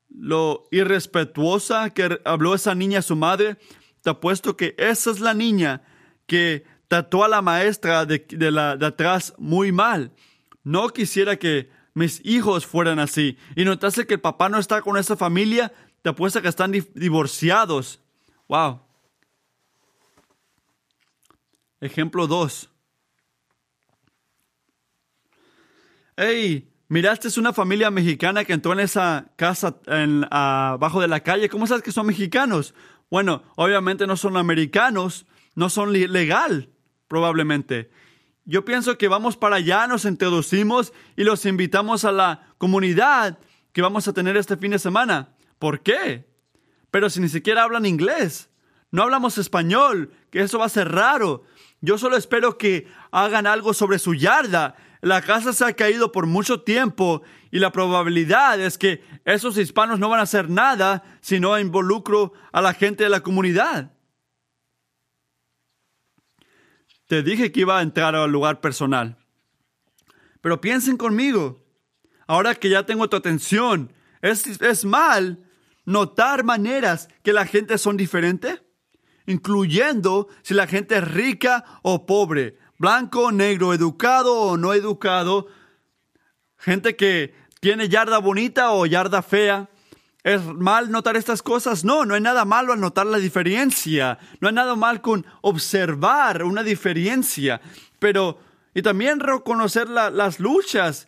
lo 0.10 0.68
irrespetuosa 0.72 1.90
que 1.92 2.20
habló 2.26 2.56
esa 2.56 2.76
niña 2.76 3.00
a 3.00 3.04
su 3.04 3.16
madre? 3.16 3.58
Te 4.02 4.10
apuesto 4.10 4.56
que 4.56 4.76
esa 4.78 5.12
es 5.12 5.20
la 5.20 5.34
niña 5.34 5.82
que 6.26 6.66
trató 6.88 7.24
a 7.24 7.28
la 7.28 7.42
maestra 7.42 8.06
de, 8.06 8.26
atrás 8.82 9.34
muy 9.38 9.72
mal. 9.72 10.12
No 10.64 10.90
quisiera 10.90 11.38
que 11.38 11.70
mis 11.94 12.22
hijos 12.26 12.66
fueran 12.66 13.00
así. 13.00 13.38
Y 13.56 13.66
notaste 13.66 14.06
que 14.06 14.16
el 14.16 14.22
papá 14.22 14.50
no 14.50 14.60
está 14.60 14.82
con 14.82 14.98
esa 14.98 15.18
familia, 15.18 15.74
te 16.02 16.10
apuesta 16.10 16.42
que 16.42 16.48
están 16.48 16.72
divorciados. 16.72 18.02
Wow. 18.48 18.82
Ejemplo 21.80 22.28
2. 22.28 22.70
Hey, 26.18 26.72
miraste 26.88 27.28
es 27.28 27.38
una 27.38 27.54
familia 27.54 27.92
mexicana 27.92 28.46
que 28.46 28.54
entró 28.54 28.74
en 28.74 28.80
esa 28.80 29.32
casa 29.36 29.78
en, 29.88 30.26
abajo 30.32 31.02
de 31.02 31.08
la 31.08 31.22
calle. 31.22 31.50
¿Cómo 31.50 31.68
sabes 31.68 31.84
que 31.84 31.92
son 31.92 32.08
mexicanos? 32.08 32.74
Bueno, 33.10 33.44
obviamente 33.56 34.08
no 34.08 34.18
son 34.18 34.38
americanos, 34.38 35.26
no 35.56 35.70
son 35.70 35.94
legal, 35.94 36.70
probablemente. 37.08 37.90
Yo 38.46 38.64
pienso 38.64 38.98
que 38.98 39.08
vamos 39.08 39.36
para 39.38 39.58
allá, 39.58 39.88
nos 39.88 40.06
introducimos 40.06 40.94
y 41.16 41.24
los 41.24 41.46
invitamos 41.46 42.06
a 42.06 42.12
la 42.12 42.48
comunidad 42.58 43.40
que 43.74 43.82
vamos 43.82 44.08
a 44.08 44.14
tener 44.14 44.38
este 44.38 44.58
fin 44.58 44.72
de 44.72 44.80
semana. 44.80 45.36
¿Por 45.60 45.82
qué? 45.82 46.28
Pero 46.92 47.10
si 47.10 47.20
ni 47.20 47.30
siquiera 47.30 47.64
hablan 47.64 47.86
inglés, 47.86 48.50
no 48.92 49.04
hablamos 49.04 49.38
español, 49.38 50.12
que 50.32 50.42
eso 50.42 50.60
va 50.60 50.66
a 50.66 50.70
ser 50.70 50.92
raro. 50.92 51.44
Yo 51.82 51.98
solo 51.98 52.18
espero 52.18 52.58
que 52.58 52.88
hagan 53.12 53.48
algo 53.48 53.74
sobre 53.74 54.00
su 54.00 54.16
yarda. 54.16 54.76
La 55.02 55.22
casa 55.22 55.54
se 55.54 55.66
ha 55.66 55.74
caído 55.74 56.12
por 56.12 56.26
mucho 56.26 56.62
tiempo 56.62 57.22
y 57.52 57.60
la 57.60 57.72
probabilidad 57.72 58.60
es 58.60 58.78
que 58.78 59.04
esos 59.26 59.58
hispanos 59.58 60.00
no 60.00 60.10
van 60.10 60.20
a 60.20 60.24
hacer 60.24 60.50
nada 60.50 61.04
si 61.22 61.40
no 61.40 61.58
involucro 61.60 62.34
a 62.52 62.62
la 62.62 62.74
gente 62.74 63.04
de 63.04 63.10
la 63.10 63.22
comunidad. 63.22 63.94
Te 67.08 67.24
dije 67.24 67.52
que 67.52 67.62
iba 67.62 67.80
a 67.80 67.82
entrar 67.82 68.16
al 68.16 68.32
lugar 68.32 68.60
personal. 68.60 69.18
Pero 70.42 70.60
piensen 70.60 70.98
conmigo. 70.98 71.64
Ahora 72.28 72.56
que 72.56 72.70
ya 72.70 72.86
tengo 72.86 73.08
tu 73.10 73.16
atención, 73.16 73.94
¿es, 74.22 74.46
es 74.62 74.84
mal 74.84 75.46
notar 75.86 76.44
maneras 76.44 77.08
que 77.24 77.32
la 77.32 77.46
gente 77.46 77.78
son 77.78 77.96
diferentes? 77.96 78.62
Incluyendo 79.26 80.28
si 80.42 80.54
la 80.54 80.68
gente 80.68 80.98
es 80.98 81.08
rica 81.08 81.64
o 81.82 82.06
pobre, 82.06 82.58
blanco 82.78 83.32
negro, 83.32 83.74
educado 83.74 84.36
o 84.36 84.58
no 84.58 84.74
educado, 84.74 85.48
gente 86.58 86.96
que 86.96 87.34
tiene 87.60 87.90
yarda 87.90 88.20
bonita 88.20 88.72
o 88.72 88.86
yarda 88.86 89.22
fea, 89.22 89.70
¿Es 90.28 90.44
mal 90.44 90.92
notar 90.92 91.16
estas 91.16 91.42
cosas? 91.42 91.86
No, 91.86 92.04
no 92.04 92.14
hay 92.14 92.20
nada 92.20 92.44
malo 92.44 92.74
al 92.74 92.82
notar 92.82 93.06
la 93.06 93.18
diferencia. 93.18 94.20
No 94.42 94.50
hay 94.50 94.54
nada 94.54 94.76
mal 94.76 95.00
con 95.00 95.26
observar 95.40 96.44
una 96.44 96.64
diferencia. 96.64 97.62
Pero, 97.98 98.38
y 98.74 98.82
también 98.82 99.22
reconocer 99.22 99.88
las 99.88 100.42
luchas 100.42 101.08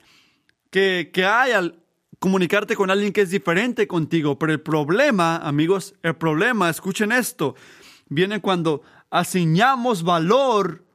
que, 0.70 1.12
que 1.14 1.26
hay 1.26 1.52
al 1.52 1.84
comunicarte 2.20 2.78
con 2.78 2.92
alguien 2.92 3.12
que 3.12 3.20
es 3.20 3.30
diferente 3.30 3.88
contigo. 3.88 4.40
Pero 4.40 4.54
el 4.54 4.62
problema, 4.62 5.36
amigos, 5.36 5.96
el 6.02 6.16
problema, 6.16 6.70
escuchen 6.70 7.12
esto, 7.12 7.56
viene 8.08 8.40
cuando 8.40 8.84
asignamos 9.10 10.04
valor 10.04 10.86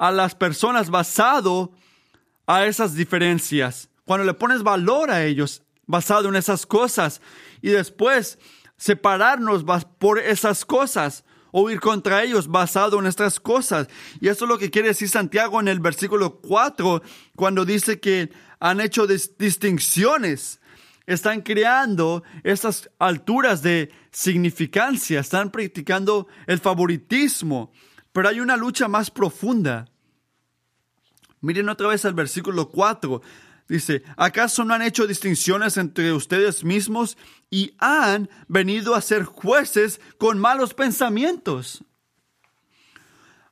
a 0.00 0.10
las 0.10 0.34
personas 0.34 0.88
basado 0.88 1.72
a 2.46 2.64
esas 2.64 2.94
diferencias. 2.94 3.90
Cuando 4.06 4.24
le 4.24 4.32
pones 4.32 4.62
valor 4.62 5.10
a 5.10 5.24
ellos 5.26 5.62
basado 5.86 6.30
en 6.30 6.36
esas 6.36 6.64
cosas 6.64 7.20
y 7.60 7.68
después 7.68 8.38
separarnos 8.78 9.62
por 9.98 10.18
esas 10.18 10.64
cosas 10.64 11.22
o 11.52 11.68
ir 11.68 11.80
contra 11.80 12.22
ellos 12.22 12.48
basado 12.48 12.98
en 12.98 13.04
estas 13.04 13.38
cosas. 13.38 13.88
Y 14.22 14.28
eso 14.28 14.46
es 14.46 14.48
lo 14.48 14.56
que 14.56 14.70
quiere 14.70 14.88
decir 14.88 15.10
Santiago 15.10 15.60
en 15.60 15.68
el 15.68 15.80
versículo 15.80 16.40
4, 16.40 17.02
cuando 17.36 17.66
dice 17.66 18.00
que 18.00 18.30
han 18.58 18.80
hecho 18.80 19.06
distinciones, 19.06 20.60
están 21.06 21.42
creando 21.42 22.22
estas 22.42 22.88
alturas 22.98 23.60
de 23.60 23.92
significancia, 24.12 25.20
están 25.20 25.50
practicando 25.50 26.26
el 26.46 26.58
favoritismo, 26.58 27.70
pero 28.12 28.30
hay 28.30 28.40
una 28.40 28.56
lucha 28.56 28.88
más 28.88 29.10
profunda. 29.10 29.89
Miren 31.40 31.68
otra 31.68 31.88
vez 31.88 32.04
el 32.04 32.14
versículo 32.14 32.68
4. 32.68 33.22
Dice, 33.68 34.02
¿acaso 34.16 34.64
no 34.64 34.74
han 34.74 34.82
hecho 34.82 35.06
distinciones 35.06 35.76
entre 35.76 36.12
ustedes 36.12 36.64
mismos 36.64 37.16
y 37.50 37.74
han 37.78 38.28
venido 38.48 38.94
a 38.94 39.00
ser 39.00 39.24
jueces 39.24 40.00
con 40.18 40.40
malos 40.40 40.74
pensamientos? 40.74 41.84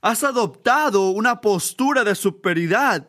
Has 0.00 0.24
adoptado 0.24 1.10
una 1.10 1.40
postura 1.40 2.04
de 2.04 2.14
superioridad, 2.14 3.08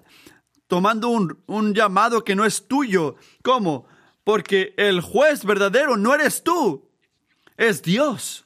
tomando 0.67 1.09
un, 1.09 1.41
un 1.47 1.73
llamado 1.73 2.23
que 2.23 2.35
no 2.35 2.45
es 2.45 2.67
tuyo. 2.67 3.15
¿Cómo? 3.43 3.87
Porque 4.23 4.75
el 4.77 5.01
juez 5.01 5.43
verdadero 5.43 5.97
no 5.97 6.13
eres 6.13 6.43
tú, 6.43 6.89
es 7.57 7.81
Dios. 7.81 8.45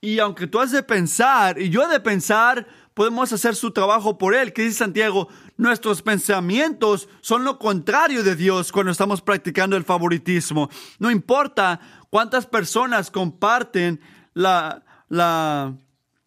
Y 0.00 0.18
aunque 0.18 0.46
tú 0.46 0.60
has 0.60 0.70
de 0.70 0.82
pensar, 0.82 1.58
y 1.58 1.70
yo 1.70 1.82
he 1.82 1.88
de 1.88 2.00
pensar, 2.00 2.66
podemos 2.94 3.32
hacer 3.32 3.56
su 3.56 3.72
trabajo 3.72 4.16
por 4.16 4.34
Él. 4.34 4.52
Que 4.52 4.62
dice 4.62 4.78
Santiago, 4.78 5.28
nuestros 5.56 6.02
pensamientos 6.02 7.08
son 7.20 7.44
lo 7.44 7.58
contrario 7.58 8.22
de 8.22 8.36
Dios 8.36 8.72
cuando 8.72 8.92
estamos 8.92 9.20
practicando 9.20 9.76
el 9.76 9.84
favoritismo. 9.84 10.70
No 10.98 11.10
importa 11.10 11.80
cuántas 12.10 12.46
personas 12.46 13.10
comparten 13.10 14.00
la, 14.32 14.84
la 15.08 15.76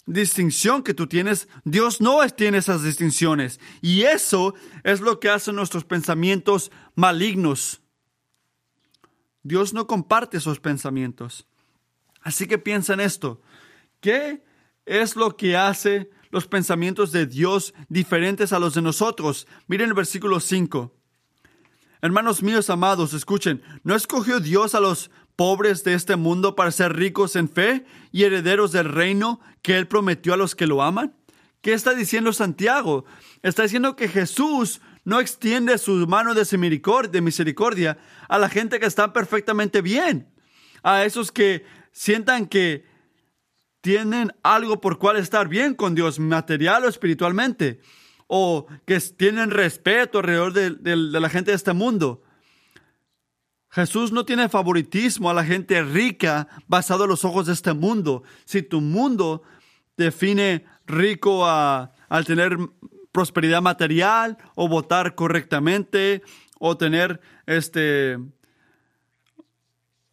distinción 0.05 0.83
que 0.83 0.93
tú 0.93 1.07
tienes, 1.07 1.47
Dios 1.63 2.01
no 2.01 2.25
tiene 2.29 2.57
esas 2.57 2.83
distinciones. 2.83 3.59
Y 3.81 4.03
eso 4.03 4.53
es 4.83 5.01
lo 5.01 5.19
que 5.19 5.29
hacen 5.29 5.55
nuestros 5.55 5.86
pensamientos 5.86 6.71
malignos. 6.95 7.81
Dios 9.43 9.74
no 9.74 9.88
comparte 9.88 10.38
esos 10.38 10.59
pensamientos. 10.59 11.47
Así 12.21 12.47
que 12.47 12.57
piensa 12.57 12.93
en 12.93 13.00
esto. 13.00 13.41
¿Qué 14.01 14.43
es 14.86 15.15
lo 15.15 15.38
que 15.38 15.55
hace 15.55 16.09
los 16.31 16.48
pensamientos 16.48 17.12
de 17.12 17.25
Dios 17.25 17.74
diferentes 17.89 18.53
a 18.53 18.60
los 18.60 18.74
de 18.74 18.81
nosotros. 18.81 19.48
Miren 19.67 19.89
el 19.89 19.93
versículo 19.93 20.39
5. 20.39 20.93
Hermanos 22.01 22.43
míos 22.43 22.69
amados, 22.69 23.13
escuchen, 23.13 23.62
¿no 23.84 23.96
escogió 23.96 24.39
Dios 24.39 24.75
a 24.75 24.79
los 24.79 25.10
pobres 25.36 25.84
de 25.84 25.93
este 25.93 26.15
mundo 26.15 26.55
para 26.55 26.72
ser 26.72 26.96
ricos 26.96 27.36
en 27.36 27.50
fe 27.50 27.86
y 28.12 28.24
herederos 28.24 28.72
del 28.72 28.86
reino 28.86 29.39
que 29.62 29.77
Él 29.77 29.88
prometió 29.88 30.34
a 30.34 30.38
los 30.38 30.55
que 30.55 30.67
lo 30.67 30.84
aman? 30.84 31.15
¿Qué 31.62 31.74
está 31.74 31.93
diciendo 31.93 32.34
Santiago? 32.34 33.05
Está 33.41 33.63
diciendo 33.63 33.96
que 33.96 34.07
Jesús 34.07 34.79
no 35.05 35.19
extiende 35.19 35.77
su 35.77 36.05
mano 36.05 36.34
de 36.34 37.22
misericordia, 37.22 37.98
a 38.27 38.38
la 38.38 38.50
gente 38.50 38.79
que 38.79 38.86
está 38.86 39.13
perfectamente 39.13 39.81
bien, 39.81 40.27
a 40.84 41.05
esos 41.05 41.31
que 41.31 41.65
sientan 41.93 42.46
que 42.46 42.86
tienen 43.81 44.34
algo 44.43 44.81
por 44.81 44.98
cual 44.98 45.17
estar 45.17 45.48
bien 45.48 45.75
con 45.75 45.96
Dios, 45.96 46.19
material 46.19 46.86
o 46.86 46.89
espiritualmente, 46.89 47.79
o 48.27 48.67
que 48.86 49.00
tienen 49.00 49.51
respeto 49.51 50.19
alrededor 50.19 50.53
de, 50.53 50.96
la 50.96 51.29
gente 51.29 51.51
de 51.51 51.55
este 51.57 51.74
mundo. 51.74 52.24
Jesús 53.69 54.12
no 54.12 54.25
tiene 54.25 54.50
favoritismo 54.50 55.29
a 55.29 55.34
la 55.34 55.43
gente 55.43 55.81
rica 55.84 56.48
basado 56.67 57.03
en 57.03 57.12
los 57.12 57.25
ojos 57.25 57.46
de 57.46 57.53
este 57.53 57.74
mundo. 57.74 58.24
Si 58.46 58.62
tu 58.62 58.81
mundo 58.81 59.43
define 59.96 60.65
rico 60.86 61.46
a, 61.46 61.93
al 62.10 62.25
tener 62.25 62.57
prosperidad 63.12 63.62
material 63.62 64.38
o 64.55 64.67
votar 64.67 65.15
correctamente 65.15 66.22
o 66.60 66.77
tener 66.77 67.22
este 67.46 68.17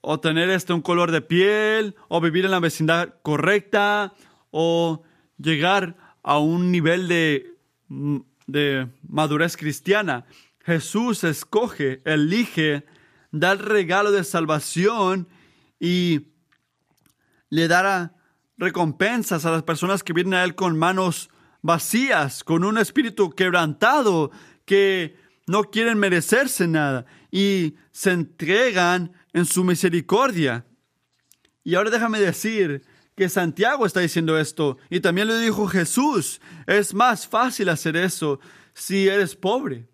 o 0.06 0.20
tener 0.20 0.50
este, 0.50 0.74
un 0.74 0.82
color 0.82 1.10
de 1.10 1.22
piel, 1.22 1.96
o 2.08 2.20
vivir 2.20 2.44
en 2.44 2.50
la 2.50 2.60
vecindad 2.60 3.14
correcta, 3.22 4.12
o 4.50 5.02
llegar 5.38 5.96
a 6.22 6.38
un 6.38 6.70
nivel 6.70 7.08
de, 7.08 7.56
mm, 7.88 8.18
de 8.46 8.88
madurez 9.08 9.56
cristiana. 9.56 10.26
Jesús 10.60 11.24
escoge, 11.24 12.02
elige, 12.04 12.84
da 13.30 13.52
el 13.52 13.58
regalo 13.60 14.12
de 14.12 14.24
salvación 14.24 15.26
y 15.80 16.28
le 17.48 17.66
dará 17.66 18.14
recompensas 18.58 19.46
a 19.46 19.50
las 19.50 19.62
personas 19.62 20.02
que 20.02 20.12
vienen 20.12 20.34
a 20.34 20.44
Él 20.44 20.54
con 20.54 20.78
manos 20.78 21.30
vacías, 21.62 22.44
con 22.44 22.62
un 22.64 22.76
espíritu 22.76 23.30
quebrantado, 23.30 24.30
que 24.66 25.16
no 25.46 25.64
quieren 25.64 25.98
merecerse 25.98 26.68
nada 26.68 27.06
y 27.30 27.74
se 27.90 28.12
entregan 28.12 29.12
en 29.34 29.44
su 29.44 29.64
misericordia. 29.64 30.64
Y 31.62 31.74
ahora 31.74 31.90
déjame 31.90 32.20
decir 32.20 32.82
que 33.14 33.28
Santiago 33.28 33.84
está 33.84 34.00
diciendo 34.00 34.38
esto 34.38 34.78
y 34.88 35.00
también 35.00 35.28
lo 35.28 35.36
dijo 35.36 35.66
Jesús. 35.66 36.40
Es 36.66 36.94
más 36.94 37.28
fácil 37.28 37.68
hacer 37.68 37.96
eso 37.96 38.40
si 38.72 39.08
eres 39.08 39.36
pobre 39.36 39.88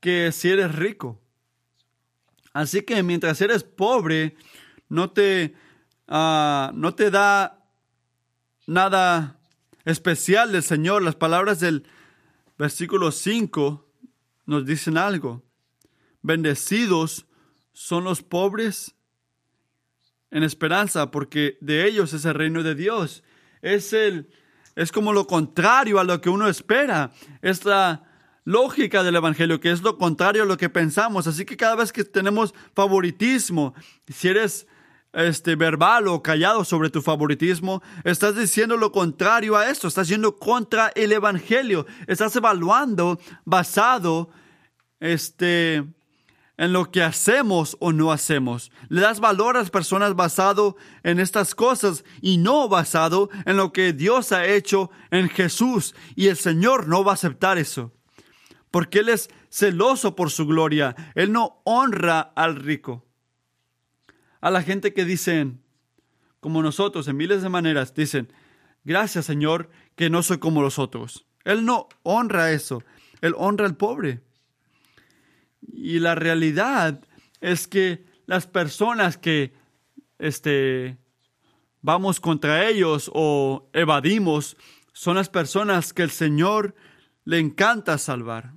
que 0.00 0.32
si 0.32 0.50
eres 0.50 0.74
rico. 0.74 1.20
Así 2.52 2.82
que 2.82 3.02
mientras 3.02 3.40
eres 3.40 3.62
pobre, 3.62 4.36
no 4.88 5.10
te, 5.10 5.54
ah, 6.06 6.72
no 6.74 6.94
te 6.94 7.10
da 7.10 7.64
nada 8.66 9.38
especial 9.84 10.52
del 10.52 10.62
Señor. 10.62 11.02
Las 11.02 11.16
palabras 11.16 11.60
del 11.60 11.84
versículo 12.58 13.12
5 13.12 13.86
nos 14.46 14.66
dicen 14.66 14.96
algo. 14.96 15.44
Bendecidos 16.22 17.27
son 17.80 18.02
los 18.02 18.22
pobres 18.22 18.96
en 20.32 20.42
esperanza, 20.42 21.12
porque 21.12 21.58
de 21.60 21.86
ellos 21.86 22.12
es 22.12 22.24
el 22.24 22.34
reino 22.34 22.64
de 22.64 22.74
Dios. 22.74 23.22
Es 23.62 23.92
el 23.92 24.28
es 24.74 24.90
como 24.90 25.12
lo 25.12 25.28
contrario 25.28 26.00
a 26.00 26.04
lo 26.04 26.20
que 26.20 26.28
uno 26.28 26.48
espera. 26.48 27.12
Es 27.40 27.64
la 27.64 28.02
lógica 28.42 29.04
del 29.04 29.14
evangelio, 29.14 29.60
que 29.60 29.70
es 29.70 29.82
lo 29.82 29.96
contrario 29.96 30.42
a 30.42 30.46
lo 30.46 30.56
que 30.56 30.68
pensamos. 30.68 31.28
Así 31.28 31.44
que 31.44 31.56
cada 31.56 31.76
vez 31.76 31.92
que 31.92 32.02
tenemos 32.02 32.52
favoritismo, 32.74 33.74
si 34.08 34.26
eres 34.26 34.66
este 35.12 35.54
verbal 35.54 36.08
o 36.08 36.20
callado 36.20 36.64
sobre 36.64 36.90
tu 36.90 37.00
favoritismo, 37.00 37.80
estás 38.02 38.34
diciendo 38.36 38.76
lo 38.76 38.90
contrario 38.90 39.56
a 39.56 39.70
esto, 39.70 39.86
estás 39.86 40.08
yendo 40.08 40.36
contra 40.36 40.90
el 40.96 41.12
evangelio, 41.12 41.86
estás 42.08 42.34
evaluando 42.34 43.20
basado 43.44 44.30
este 44.98 45.84
en 46.58 46.72
lo 46.72 46.90
que 46.90 47.02
hacemos 47.02 47.76
o 47.80 47.92
no 47.92 48.12
hacemos. 48.12 48.70
Le 48.88 49.00
das 49.00 49.20
valor 49.20 49.56
a 49.56 49.60
las 49.60 49.70
personas 49.70 50.14
basado 50.14 50.76
en 51.04 51.20
estas 51.20 51.54
cosas 51.54 52.04
y 52.20 52.36
no 52.36 52.68
basado 52.68 53.30
en 53.46 53.56
lo 53.56 53.72
que 53.72 53.92
Dios 53.92 54.32
ha 54.32 54.44
hecho 54.44 54.90
en 55.10 55.28
Jesús. 55.28 55.94
Y 56.16 56.26
el 56.26 56.36
Señor 56.36 56.88
no 56.88 57.04
va 57.04 57.12
a 57.12 57.14
aceptar 57.14 57.56
eso. 57.58 57.92
Porque 58.70 58.98
Él 58.98 59.08
es 59.08 59.30
celoso 59.48 60.16
por 60.16 60.30
su 60.30 60.46
gloria. 60.46 60.94
Él 61.14 61.32
no 61.32 61.62
honra 61.64 62.20
al 62.20 62.56
rico. 62.56 63.06
A 64.40 64.50
la 64.50 64.62
gente 64.62 64.92
que 64.92 65.04
dicen, 65.04 65.62
como 66.40 66.62
nosotros, 66.62 67.06
en 67.08 67.16
miles 67.16 67.42
de 67.42 67.48
maneras, 67.48 67.94
dicen, 67.94 68.32
gracias 68.84 69.26
Señor 69.26 69.70
que 69.94 70.10
no 70.10 70.22
soy 70.22 70.38
como 70.38 70.60
los 70.60 70.78
otros. 70.78 71.24
Él 71.44 71.64
no 71.64 71.88
honra 72.02 72.50
eso. 72.50 72.82
Él 73.20 73.34
honra 73.36 73.66
al 73.66 73.76
pobre. 73.76 74.22
Y 75.60 75.98
la 75.98 76.14
realidad 76.14 77.00
es 77.40 77.66
que 77.66 78.04
las 78.26 78.46
personas 78.46 79.16
que 79.16 79.54
este, 80.18 80.98
vamos 81.80 82.20
contra 82.20 82.68
ellos 82.68 83.10
o 83.14 83.70
evadimos 83.72 84.56
son 84.92 85.16
las 85.16 85.28
personas 85.28 85.92
que 85.92 86.02
el 86.02 86.10
Señor 86.10 86.74
le 87.24 87.38
encanta 87.38 87.98
salvar. 87.98 88.52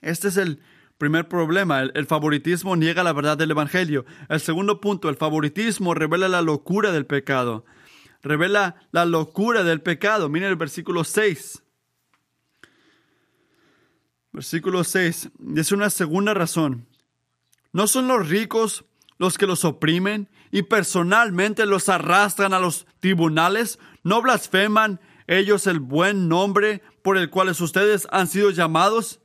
Este 0.00 0.28
es 0.28 0.36
el 0.36 0.60
primer 0.98 1.28
problema. 1.28 1.82
El, 1.82 1.92
el, 1.94 2.06
favoritismo 2.06 2.76
niega 2.76 3.02
la 3.02 3.12
verdad 3.12 3.38
del 3.38 3.52
Evangelio. 3.52 4.04
El 4.28 4.40
segundo 4.40 4.80
punto, 4.80 5.08
el 5.08 5.16
favoritismo 5.16 5.94
revela 5.94 6.28
la 6.28 6.42
locura 6.42 6.92
del 6.92 7.06
pecado. 7.06 7.64
Revela 8.22 8.76
la 8.90 9.04
locura 9.04 9.62
del 9.62 9.80
pecado. 9.80 10.28
Miren 10.28 10.50
el 10.50 10.56
versículo 10.56 11.04
6. 11.04 11.62
Versículo 14.36 14.84
6. 14.84 15.30
Es 15.56 15.72
una 15.72 15.88
segunda 15.88 16.34
razón. 16.34 16.86
¿No 17.72 17.86
son 17.86 18.06
los 18.06 18.28
ricos 18.28 18.84
los 19.16 19.38
que 19.38 19.46
los 19.46 19.64
oprimen 19.64 20.28
y 20.52 20.60
personalmente 20.60 21.64
los 21.64 21.88
arrastran 21.88 22.52
a 22.52 22.60
los 22.60 22.84
tribunales? 23.00 23.78
¿No 24.02 24.20
blasfeman 24.20 25.00
ellos 25.26 25.66
el 25.66 25.80
buen 25.80 26.28
nombre 26.28 26.82
por 27.00 27.16
el 27.16 27.30
cual 27.30 27.48
ustedes 27.48 28.06
han 28.10 28.26
sido 28.26 28.50
llamados? 28.50 29.20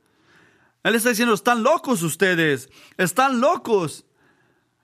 Él 0.82 0.94
está 0.94 1.10
diciendo, 1.10 1.34
están 1.34 1.62
locos 1.62 2.02
ustedes, 2.02 2.70
están 2.96 3.38
locos. 3.42 4.06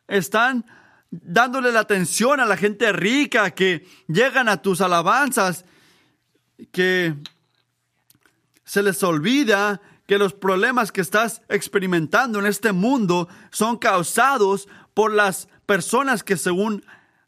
están 0.08 0.66
dándole 1.10 1.72
la 1.72 1.80
atención 1.80 2.38
a 2.38 2.44
la 2.44 2.58
gente 2.58 2.92
rica 2.92 3.52
que 3.52 3.88
llegan 4.08 4.50
a 4.50 4.60
tus 4.60 4.82
alabanzas, 4.82 5.64
que 6.70 7.14
se 8.64 8.82
les 8.82 9.02
olvida 9.02 9.80
que 10.08 10.18
los 10.18 10.32
problemas 10.32 10.90
que 10.90 11.02
estás 11.02 11.42
experimentando 11.50 12.38
en 12.38 12.46
este 12.46 12.72
mundo 12.72 13.28
son 13.50 13.76
causados 13.76 14.66
por 14.94 15.12
las 15.12 15.48
personas 15.66 16.24
que 16.24 16.38
según 16.38 16.82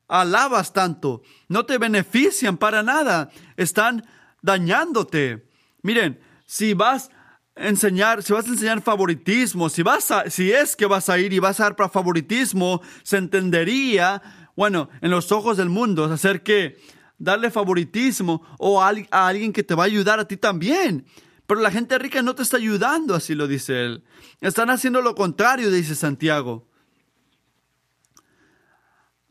alabas 0.08 0.72
tanto, 0.72 1.22
no 1.46 1.66
te 1.66 1.76
benefician 1.76 2.56
para 2.56 2.82
nada, 2.82 3.30
están 3.58 4.06
dañándote. 4.40 5.46
Miren, 5.82 6.20
si 6.46 6.72
vas 6.72 7.10
a 7.54 7.68
enseñar, 7.68 8.22
si 8.22 8.32
vas 8.32 8.46
a 8.46 8.48
enseñar 8.48 8.80
favoritismo, 8.80 9.68
si 9.68 9.82
vas 9.82 10.08
si 10.30 10.50
es 10.50 10.74
que 10.74 10.86
vas 10.86 11.10
a 11.10 11.18
ir 11.18 11.34
y 11.34 11.38
vas 11.38 11.60
a 11.60 11.64
dar 11.64 11.76
para 11.76 11.90
favoritismo, 11.90 12.80
se 13.02 13.18
entendería, 13.18 14.22
bueno, 14.56 14.88
en 15.02 15.10
los 15.10 15.32
ojos 15.32 15.58
del 15.58 15.68
mundo, 15.68 16.06
hacer 16.06 16.42
que 16.42 16.78
darle 17.18 17.50
favoritismo 17.50 18.42
o 18.58 18.82
a 18.82 18.88
alguien 18.88 19.52
que 19.52 19.62
te 19.62 19.74
va 19.74 19.82
a 19.82 19.86
ayudar 19.86 20.18
a 20.18 20.26
ti 20.26 20.38
también. 20.38 21.04
Pero 21.50 21.62
la 21.62 21.72
gente 21.72 21.98
rica 21.98 22.22
no 22.22 22.36
te 22.36 22.44
está 22.44 22.58
ayudando, 22.58 23.12
así 23.12 23.34
lo 23.34 23.48
dice 23.48 23.84
él. 23.84 24.04
Están 24.40 24.70
haciendo 24.70 25.02
lo 25.02 25.16
contrario, 25.16 25.68
dice 25.72 25.96
Santiago. 25.96 26.68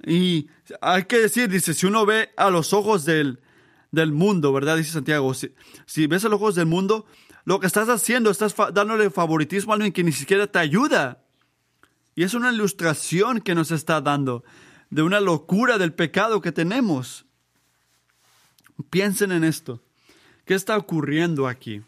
Y 0.06 0.50
hay 0.82 1.06
que 1.06 1.18
decir, 1.20 1.48
dice, 1.48 1.74
si 1.74 1.86
uno 1.86 2.06
ve 2.06 2.32
a 2.36 2.50
los 2.50 2.74
ojos 2.74 3.06
del, 3.06 3.40
del 3.94 4.12
mundo, 4.12 4.52
¿verdad? 4.52 4.76
Dice 4.76 4.92
Santiago, 4.92 5.34
si, 5.34 5.56
si, 5.86 6.08
ves 6.08 6.26
a 6.26 6.28
los 6.28 6.42
ojos 6.42 6.56
del 6.56 6.66
mundo, 6.66 7.06
lo 7.46 7.62
que 7.62 7.68
estás 7.68 7.88
haciendo, 7.88 8.32
estás 8.32 8.54
dándole 8.74 9.10
favoritismo 9.12 9.72
a 9.72 9.76
alguien 9.76 9.94
que 9.94 10.04
ni 10.04 10.12
siquiera 10.12 10.46
te 10.46 10.60
ayuda. 10.60 11.24
Y 12.16 12.24
es 12.24 12.34
una 12.34 12.52
ilustración 12.52 13.40
que 13.40 13.56
nos 13.56 13.72
está 13.72 14.02
dando 14.02 14.44
de 14.90 15.04
una 15.04 15.22
locura 15.22 15.78
del 15.78 15.94
pecado 15.94 16.42
que 16.42 16.52
tenemos. 16.52 17.26
Piensen 18.90 19.32
en 19.32 19.46
esto. 19.46 19.82
¿Qué 20.44 20.54
está 20.54 20.76
ocurriendo 20.76 21.48
aquí? 21.48 21.82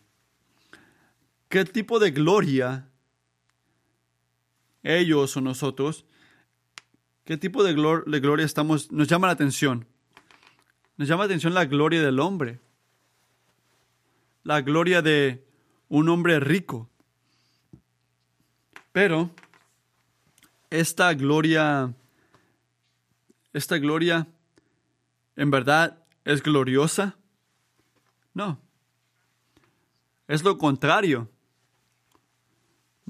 ¿Qué 1.51 1.65
tipo 1.65 1.99
de 1.99 2.09
gloria 2.09 2.89
ellos 4.81 5.37
o 5.37 5.41
nosotros 5.41 6.05
¿Qué 7.31 7.37
tipo 7.37 7.63
de, 7.63 7.73
gloria 7.73 8.45
estamos, 8.45 8.91
nos 8.91 9.07
llama 9.07 9.27
la 9.27 9.33
atención? 9.33 9.87
Nos 10.97 11.07
llama 11.07 11.23
la 11.23 11.25
atención 11.27 11.53
la 11.53 11.65
gloria 11.65 12.01
del 12.01 12.19
hombre, 12.19 12.59
la 14.43 14.61
gloria 14.61 15.01
de 15.01 15.45
un 15.87 16.09
hombre 16.09 16.39
rico. 16.39 16.89
Pero 18.91 19.29
esta 20.69 21.13
gloria, 21.13 21.93
esta 23.53 23.77
gloria, 23.77 24.27
¿en 25.35 25.51
verdad 25.51 26.03
es 26.25 26.41
gloriosa? 26.41 27.17
No. 28.33 28.59
Es 30.27 30.43
lo 30.43 30.57
contrario. 30.57 31.29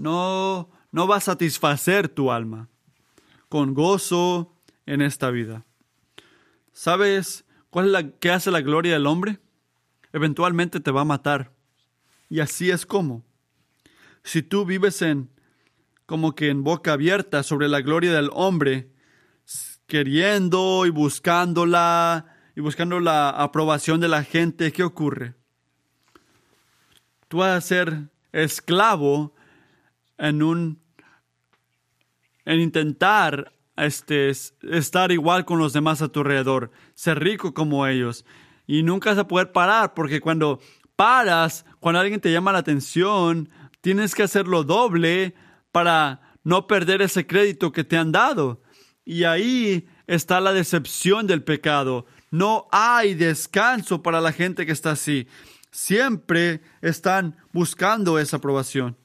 No, 0.02 0.72
no 0.92 1.08
va 1.08 1.18
a 1.18 1.22
satisfacer 1.22 2.10
tu 2.10 2.32
alma 2.32 2.70
con 3.50 3.76
gozo 3.76 4.56
en 4.88 5.04
esta 5.04 5.30
vida. 5.30 5.64
¿Sabes 6.72 7.46
cuál 7.70 7.86
es 7.86 7.92
la 7.92 8.10
que 8.10 8.32
hace 8.32 8.50
la 8.50 8.62
gloria 8.62 8.94
del 8.94 9.06
hombre? 9.06 9.38
Eventualmente 10.12 10.80
te 10.80 10.90
va 10.90 11.02
a 11.02 11.06
matar. 11.06 11.54
Y 12.30 12.40
así 12.40 12.72
es 12.72 12.88
como. 12.88 13.24
Si 14.24 14.42
tú 14.42 14.66
vives 14.66 15.04
en 15.04 15.30
como 16.08 16.34
que 16.34 16.50
en 16.50 16.64
boca 16.64 16.94
abierta 16.94 17.44
sobre 17.44 17.68
la 17.68 17.82
gloria 17.82 18.12
del 18.12 18.32
hombre, 18.34 18.90
queriendo 19.86 20.88
y 20.88 20.90
buscándola 20.90 22.26
y 22.56 22.62
buscando 22.62 23.00
la 23.00 23.30
aprobación 23.30 24.00
de 24.00 24.08
la 24.08 24.24
gente, 24.24 24.72
¿qué 24.72 24.82
ocurre? 24.82 25.36
Tú 27.28 27.38
vas 27.38 27.56
a 27.56 27.62
ser 27.62 28.10
esclavo 28.32 29.36
en 30.22 30.44
un 30.44 30.80
en 32.46 32.60
intentar 32.60 33.54
este, 33.76 34.30
estar 34.30 35.12
igual 35.12 35.46
con 35.46 35.60
los 35.60 35.74
demás 35.74 36.02
a 36.02 36.10
tu 36.10 36.22
alrededor, 36.22 36.72
ser 36.96 37.20
rico 37.20 37.54
como 37.54 37.86
ellos. 37.86 38.26
Y 38.66 38.84
nunca 38.84 39.12
vas 39.12 39.20
a 39.20 39.28
poder 39.28 39.52
parar, 39.52 39.94
porque 39.94 40.22
cuando 40.22 40.60
paras, 40.96 41.66
cuando 41.80 42.00
alguien 42.00 42.22
te 42.22 42.32
llama 42.32 42.52
la 42.52 42.60
atención, 42.60 43.50
tienes 43.82 44.16
que 44.16 44.24
hacerlo 44.24 44.64
doble 44.64 45.36
para 45.72 46.22
no 46.44 46.68
perder 46.68 47.02
ese 47.02 47.28
crédito 47.28 47.72
que 47.72 47.84
te 47.84 47.98
han 47.98 48.12
dado. 48.12 48.62
Y 49.06 49.24
ahí 49.24 49.88
está 50.08 50.40
la 50.40 50.54
decepción 50.54 51.28
del 51.28 51.44
pecado. 51.44 52.06
No 52.32 52.68
hay 52.72 53.14
descanso 53.14 54.02
para 54.02 54.22
la 54.22 54.32
gente 54.32 54.66
que 54.66 54.72
está 54.72 54.92
así. 54.92 55.28
Siempre 55.72 56.62
están 56.82 57.38
buscando 57.52 58.20
esa 58.20 58.38
aprobación. 58.38 58.98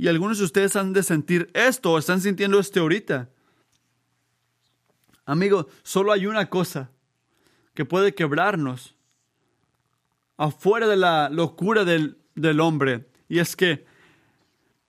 Y 0.00 0.08
algunos 0.08 0.38
de 0.38 0.44
ustedes 0.44 0.76
han 0.76 0.94
de 0.94 1.02
sentir 1.02 1.50
esto, 1.52 1.92
o 1.92 1.98
están 1.98 2.22
sintiendo 2.22 2.58
esto 2.58 2.80
ahorita. 2.80 3.28
Amigo, 5.26 5.68
solo 5.82 6.10
hay 6.10 6.24
una 6.24 6.48
cosa 6.48 6.90
que 7.74 7.84
puede 7.84 8.14
quebrarnos 8.14 8.94
afuera 10.38 10.88
de 10.88 10.96
la 10.96 11.28
locura 11.28 11.84
del, 11.84 12.16
del 12.34 12.60
hombre, 12.60 13.10
y 13.28 13.40
es 13.40 13.56
que 13.56 13.84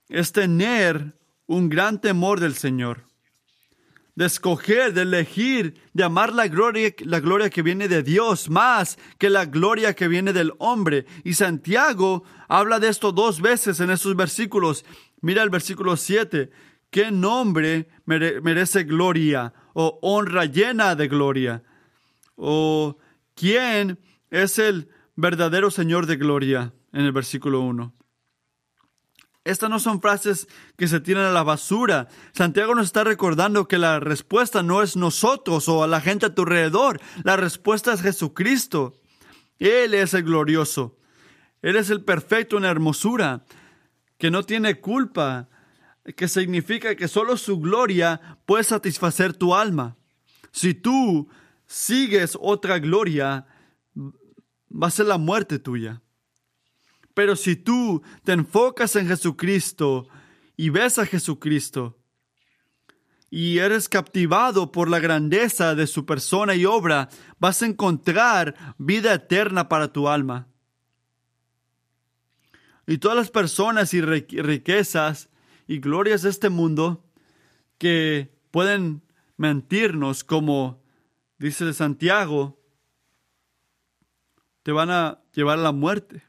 es 0.08 0.32
tener 0.32 1.12
un 1.46 1.68
gran 1.68 2.00
temor 2.00 2.40
del 2.40 2.54
Señor 2.54 3.04
de 4.14 4.26
escoger, 4.26 4.92
de 4.92 5.02
elegir, 5.02 5.74
de 5.94 6.04
amar 6.04 6.32
la 6.32 6.48
gloria, 6.48 6.94
la 7.00 7.20
gloria 7.20 7.48
que 7.48 7.62
viene 7.62 7.88
de 7.88 8.02
Dios 8.02 8.50
más 8.50 8.98
que 9.18 9.30
la 9.30 9.46
gloria 9.46 9.94
que 9.94 10.08
viene 10.08 10.32
del 10.32 10.52
hombre. 10.58 11.06
Y 11.24 11.34
Santiago 11.34 12.24
habla 12.48 12.78
de 12.78 12.88
esto 12.88 13.12
dos 13.12 13.40
veces 13.40 13.80
en 13.80 13.90
esos 13.90 14.14
versículos. 14.14 14.84
Mira 15.20 15.42
el 15.42 15.50
versículo 15.50 15.96
7. 15.96 16.50
¿Qué 16.90 17.10
nombre 17.10 17.88
merece 18.04 18.84
gloria 18.84 19.54
o 19.72 19.98
honra 20.02 20.44
llena 20.44 20.94
de 20.94 21.08
gloria? 21.08 21.62
¿O 22.36 22.98
quién 23.34 23.98
es 24.30 24.58
el 24.58 24.90
verdadero 25.16 25.70
Señor 25.70 26.04
de 26.06 26.16
gloria? 26.16 26.74
En 26.92 27.06
el 27.06 27.12
versículo 27.12 27.60
1. 27.60 27.94
Estas 29.44 29.70
no 29.70 29.80
son 29.80 30.00
frases 30.00 30.46
que 30.76 30.86
se 30.86 31.00
tiran 31.00 31.24
a 31.24 31.32
la 31.32 31.42
basura. 31.42 32.08
Santiago 32.32 32.74
nos 32.74 32.86
está 32.86 33.02
recordando 33.02 33.66
que 33.66 33.78
la 33.78 33.98
respuesta 33.98 34.62
no 34.62 34.82
es 34.82 34.96
nosotros 34.96 35.68
o 35.68 35.82
a 35.82 35.88
la 35.88 36.00
gente 36.00 36.26
a 36.26 36.34
tu 36.34 36.42
alrededor. 36.42 37.00
La 37.24 37.36
respuesta 37.36 37.92
es 37.92 38.02
Jesucristo. 38.02 39.00
Él 39.58 39.94
es 39.94 40.14
el 40.14 40.22
glorioso. 40.22 40.96
Él 41.60 41.76
es 41.76 41.90
el 41.90 42.04
perfecto 42.04 42.58
en 42.58 42.64
hermosura, 42.64 43.44
que 44.18 44.30
no 44.30 44.42
tiene 44.42 44.80
culpa, 44.80 45.48
que 46.16 46.28
significa 46.28 46.96
que 46.96 47.08
solo 47.08 47.36
su 47.36 47.58
gloria 47.60 48.38
puede 48.46 48.64
satisfacer 48.64 49.32
tu 49.32 49.54
alma. 49.54 49.96
Si 50.50 50.74
tú 50.74 51.28
sigues 51.66 52.36
otra 52.40 52.78
gloria, 52.78 53.46
va 53.96 54.88
a 54.88 54.90
ser 54.90 55.06
la 55.06 55.18
muerte 55.18 55.58
tuya. 55.58 56.01
Pero 57.14 57.36
si 57.36 57.56
tú 57.56 58.02
te 58.24 58.32
enfocas 58.32 58.96
en 58.96 59.08
Jesucristo 59.08 60.08
y 60.56 60.70
ves 60.70 60.98
a 60.98 61.06
Jesucristo 61.06 61.98
y 63.30 63.58
eres 63.58 63.88
captivado 63.88 64.72
por 64.72 64.88
la 64.88 65.00
grandeza 65.00 65.74
de 65.74 65.86
su 65.86 66.04
persona 66.04 66.54
y 66.54 66.64
obra, 66.64 67.08
vas 67.38 67.62
a 67.62 67.66
encontrar 67.66 68.74
vida 68.78 69.14
eterna 69.14 69.68
para 69.68 69.92
tu 69.92 70.08
alma. 70.08 70.48
Y 72.86 72.98
todas 72.98 73.16
las 73.16 73.30
personas 73.30 73.94
y 73.94 74.00
riquezas 74.00 75.30
y 75.66 75.78
glorias 75.78 76.22
de 76.22 76.30
este 76.30 76.50
mundo 76.50 77.04
que 77.78 78.34
pueden 78.50 79.02
mentirnos, 79.36 80.24
como 80.24 80.82
dice 81.38 81.72
Santiago, 81.72 82.60
te 84.62 84.72
van 84.72 84.90
a 84.90 85.22
llevar 85.32 85.58
a 85.58 85.62
la 85.62 85.72
muerte. 85.72 86.22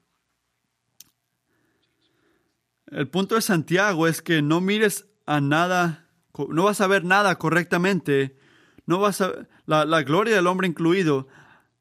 El 2.94 3.08
punto 3.08 3.36
de 3.36 3.42
Santiago 3.42 4.08
es 4.08 4.22
que 4.22 4.42
no 4.42 4.62
mires 4.62 5.08
a 5.26 5.42
nada, 5.42 6.08
no 6.50 6.64
vas 6.64 6.80
a 6.80 6.88
ver 6.88 7.04
nada 7.04 7.36
correctamente, 7.40 8.38
no 8.86 9.00
vas 9.00 9.22
a 9.22 9.48
la, 9.66 9.86
la 9.86 10.04
gloria 10.04 10.36
del 10.36 10.46
hombre 10.46 10.68
incluido 10.68 11.28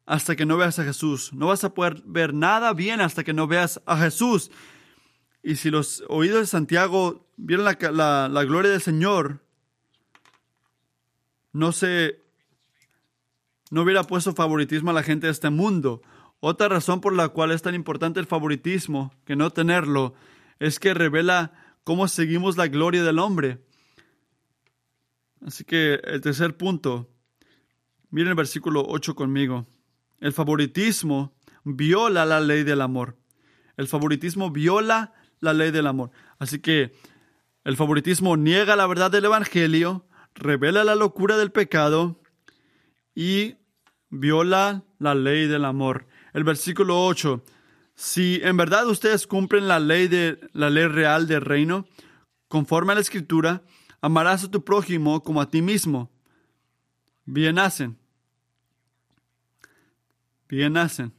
hasta 0.06 0.36
que 0.36 0.46
no 0.46 0.56
veas 0.56 0.78
a 0.78 0.84
Jesús. 0.84 1.32
No 1.34 1.48
vas 1.48 1.64
a 1.64 1.74
poder 1.74 2.02
ver 2.06 2.32
nada 2.32 2.72
bien 2.72 3.00
hasta 3.00 3.24
que 3.24 3.34
no 3.34 3.46
veas 3.46 3.82
a 3.84 3.98
Jesús. 3.98 4.50
Y 5.42 5.56
si 5.56 5.70
los 5.70 6.02
oídos 6.08 6.40
de 6.40 6.46
Santiago 6.46 7.28
vieron 7.36 7.66
la, 7.66 8.28
la, 8.28 8.44
gloria 8.44 8.70
del 8.70 8.80
Señor, 8.80 9.44
no 11.52 11.72
se 11.72 12.20
no 13.70 13.82
hubiera 13.82 14.04
puesto 14.04 14.34
favoritismo 14.34 14.90
a 14.90 14.94
la 14.94 15.02
gente 15.02 15.26
de 15.26 15.32
este 15.32 15.50
mundo. 15.50 16.02
Otra 16.40 16.68
razón 16.68 17.00
por 17.00 17.12
la 17.12 17.28
cual 17.28 17.50
es 17.50 17.62
tan 17.62 17.74
importante 17.74 18.20
el 18.20 18.26
favoritismo 18.26 19.14
que 19.24 19.36
no 19.36 19.50
tenerlo 19.50 20.14
es 20.62 20.78
que 20.78 20.94
revela 20.94 21.52
cómo 21.82 22.06
seguimos 22.06 22.56
la 22.56 22.68
gloria 22.68 23.02
del 23.02 23.18
hombre. 23.18 23.58
Así 25.44 25.64
que 25.64 25.94
el 26.04 26.20
tercer 26.20 26.56
punto, 26.56 27.10
miren 28.10 28.28
el 28.28 28.34
versículo 28.36 28.84
8 28.86 29.16
conmigo. 29.16 29.66
El 30.20 30.32
favoritismo 30.32 31.34
viola 31.64 32.24
la 32.24 32.40
ley 32.40 32.62
del 32.62 32.80
amor. 32.80 33.18
El 33.76 33.88
favoritismo 33.88 34.52
viola 34.52 35.12
la 35.40 35.52
ley 35.52 35.72
del 35.72 35.88
amor. 35.88 36.12
Así 36.38 36.60
que 36.60 36.92
el 37.64 37.76
favoritismo 37.76 38.36
niega 38.36 38.76
la 38.76 38.86
verdad 38.86 39.10
del 39.10 39.24
Evangelio, 39.24 40.06
revela 40.32 40.84
la 40.84 40.94
locura 40.94 41.36
del 41.38 41.50
pecado 41.50 42.22
y 43.16 43.56
viola 44.10 44.84
la 45.00 45.16
ley 45.16 45.48
del 45.48 45.64
amor. 45.64 46.06
El 46.32 46.44
versículo 46.44 47.04
8. 47.04 47.42
Si 48.04 48.40
en 48.42 48.56
verdad 48.56 48.88
ustedes 48.88 49.28
cumplen 49.28 49.68
la 49.68 49.78
ley 49.78 50.08
de 50.08 50.40
la 50.54 50.70
ley 50.70 50.88
real 50.88 51.28
del 51.28 51.40
reino, 51.40 51.86
conforme 52.48 52.90
a 52.90 52.94
la 52.96 53.00
escritura, 53.00 53.62
amarás 54.00 54.42
a 54.42 54.50
tu 54.50 54.64
prójimo 54.64 55.22
como 55.22 55.40
a 55.40 55.48
ti 55.48 55.62
mismo. 55.62 56.10
Bien 57.26 57.60
hacen. 57.60 57.96
Bien 60.48 60.76
hacen. 60.76 61.14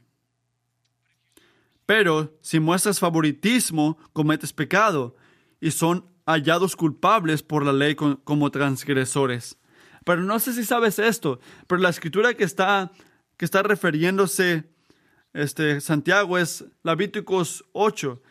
Pero 1.86 2.36
si 2.42 2.60
muestras 2.60 2.98
favoritismo, 2.98 3.96
cometes 4.12 4.52
pecado 4.52 5.16
y 5.62 5.70
son 5.70 6.04
hallados 6.26 6.76
culpables 6.76 7.42
por 7.42 7.64
la 7.64 7.72
ley 7.72 7.94
como 7.94 8.50
transgresores. 8.50 9.56
Pero 10.04 10.20
no 10.20 10.38
sé 10.38 10.52
si 10.52 10.64
sabes 10.64 10.98
esto, 10.98 11.40
pero 11.66 11.80
la 11.80 11.88
escritura 11.88 12.34
que 12.34 12.44
está, 12.44 12.92
que 13.38 13.46
está 13.46 13.62
refiriéndose 13.62 14.73
este, 15.34 15.80
Santiago 15.80 16.38
es 16.38 16.64
Levíticos 16.82 17.64
8, 17.72 18.22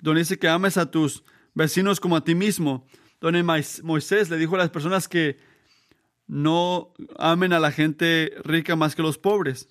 donde 0.00 0.20
dice 0.20 0.38
que 0.38 0.48
ames 0.48 0.76
a 0.76 0.90
tus 0.90 1.24
vecinos 1.52 2.00
como 2.00 2.16
a 2.16 2.24
ti 2.24 2.34
mismo, 2.34 2.86
donde 3.20 3.42
Moisés 3.82 4.30
le 4.30 4.38
dijo 4.38 4.54
a 4.54 4.58
las 4.58 4.70
personas 4.70 5.08
que 5.08 5.38
no 6.26 6.92
amen 7.18 7.52
a 7.52 7.60
la 7.60 7.72
gente 7.72 8.32
rica 8.44 8.76
más 8.76 8.94
que 8.94 9.02
los 9.02 9.18
pobres. 9.18 9.68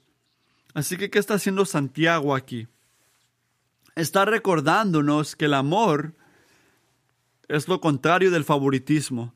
Así 0.74 0.98
que, 0.98 1.10
¿qué 1.10 1.20
está 1.20 1.36
haciendo 1.36 1.66
Santiago 1.66 2.36
aquí? 2.36 2.68
Está 3.96 4.26
recordándonos 4.26 5.36
que 5.36 5.46
el 5.46 5.54
amor 5.54 6.16
es 7.48 7.68
lo 7.68 7.80
contrario 7.80 8.32
del 8.32 8.44
favoritismo. 8.44 9.34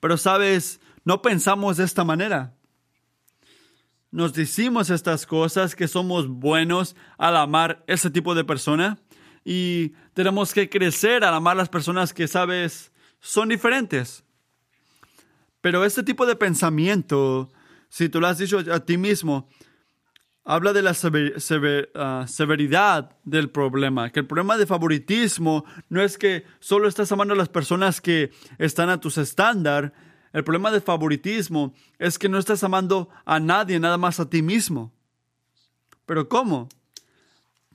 Pero 0.00 0.16
sabes, 0.16 0.80
no 1.04 1.22
pensamos 1.22 1.76
de 1.76 1.84
esta 1.84 2.04
manera. 2.04 2.55
Nos 4.16 4.32
decimos 4.32 4.88
estas 4.88 5.26
cosas 5.26 5.74
que 5.76 5.88
somos 5.88 6.26
buenos 6.26 6.96
al 7.18 7.36
amar 7.36 7.84
ese 7.86 8.08
tipo 8.08 8.34
de 8.34 8.44
persona 8.44 8.96
y 9.44 9.90
tenemos 10.14 10.54
que 10.54 10.70
crecer 10.70 11.22
al 11.22 11.34
amar 11.34 11.54
las 11.54 11.68
personas 11.68 12.14
que 12.14 12.26
sabes 12.26 12.92
son 13.20 13.50
diferentes. 13.50 14.24
Pero 15.60 15.84
este 15.84 16.02
tipo 16.02 16.24
de 16.24 16.34
pensamiento, 16.34 17.50
si 17.90 18.08
tú 18.08 18.18
lo 18.18 18.26
has 18.28 18.38
dicho 18.38 18.58
a 18.72 18.80
ti 18.80 18.96
mismo, 18.96 19.50
habla 20.46 20.72
de 20.72 20.80
la 20.80 20.96
ah, 21.94 22.24
severidad 22.26 23.18
del 23.22 23.50
problema, 23.50 24.10
que 24.12 24.20
el 24.20 24.26
problema 24.26 24.56
de 24.56 24.66
favoritismo 24.66 25.66
no 25.90 26.00
es 26.00 26.16
que 26.16 26.46
solo 26.58 26.88
estás 26.88 27.12
amando 27.12 27.34
a 27.34 27.36
las 27.36 27.50
personas 27.50 28.00
que 28.00 28.30
están 28.56 28.88
a 28.88 28.98
tus 28.98 29.18
estándares, 29.18 29.92
el 30.36 30.44
problema 30.44 30.70
de 30.70 30.82
favoritismo 30.82 31.72
es 31.98 32.18
que 32.18 32.28
no 32.28 32.36
estás 32.36 32.62
amando 32.62 33.08
a 33.24 33.40
nadie, 33.40 33.80
nada 33.80 33.96
más 33.96 34.20
a 34.20 34.28
ti 34.28 34.42
mismo. 34.42 34.92
Pero 36.04 36.28
¿cómo? 36.28 36.68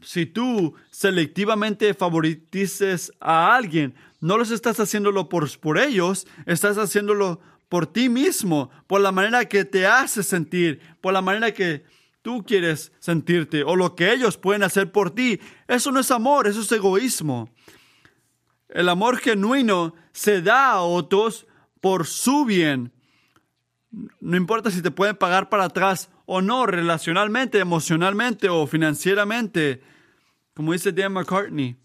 Si 0.04 0.28
tú 0.28 0.76
selectivamente 0.92 1.96
favoritices 1.96 3.14
a 3.20 3.56
alguien, 3.56 3.96
no 4.20 4.38
los 4.38 4.52
estás 4.52 4.80
haciéndolo 4.80 5.28
por, 5.28 5.50
por 5.58 5.80
ellos, 5.80 6.28
estás 6.46 6.78
haciéndolo 6.78 7.42
por 7.68 7.88
ti 7.88 8.10
mismo, 8.10 8.70
por 8.86 9.02
la 9.02 9.12
manera 9.12 9.46
que 9.46 9.66
te 9.66 9.88
hace 9.88 10.22
sentir, 10.22 10.82
por 11.02 11.14
la 11.14 11.24
manera 11.24 11.56
que 11.56 11.84
tú 12.22 12.46
quieres 12.46 12.92
sentirte 13.00 13.64
o 13.64 13.76
lo 13.76 13.96
que 13.96 14.14
ellos 14.14 14.38
pueden 14.38 14.62
hacer 14.62 14.92
por 14.92 15.10
ti. 15.10 15.40
Eso 15.68 15.92
no 15.92 16.00
es 16.00 16.12
amor, 16.12 16.46
eso 16.46 16.62
es 16.62 16.72
egoísmo. 16.72 17.50
El 18.70 18.88
amor 18.88 19.18
genuino 19.18 19.96
se 20.14 20.44
da 20.44 20.74
a 20.74 20.82
otros 20.84 21.48
por 21.82 22.08
su 22.08 22.46
bien. 22.46 22.94
No 24.22 24.38
importa 24.38 24.72
si 24.72 24.82
te 24.82 24.92
pueden 24.92 25.18
pagar 25.18 25.50
para 25.50 25.66
atrás 25.66 26.10
o 26.26 26.42
no, 26.42 26.66
relacionalmente, 26.66 27.60
emocionalmente 27.60 28.48
o 28.48 28.66
financieramente. 28.66 29.82
Como 30.54 30.72
dice 30.72 30.94
Dan 30.94 31.14
McCartney, 31.14 31.76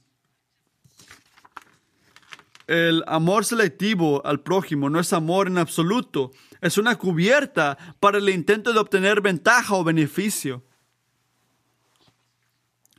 el 2.67 3.05
amor 3.07 3.45
selectivo 3.45 4.25
al 4.25 4.41
prójimo 4.41 4.91
no 4.91 5.01
es 5.01 5.13
amor 5.13 5.47
en 5.47 5.59
absoluto, 5.59 6.33
es 6.61 6.79
una 6.79 6.97
cubierta 6.97 7.79
para 8.01 8.19
el 8.19 8.29
intento 8.29 8.73
de 8.73 8.81
obtener 8.81 9.21
ventaja 9.21 9.75
o 9.75 9.85
beneficio. 9.85 10.65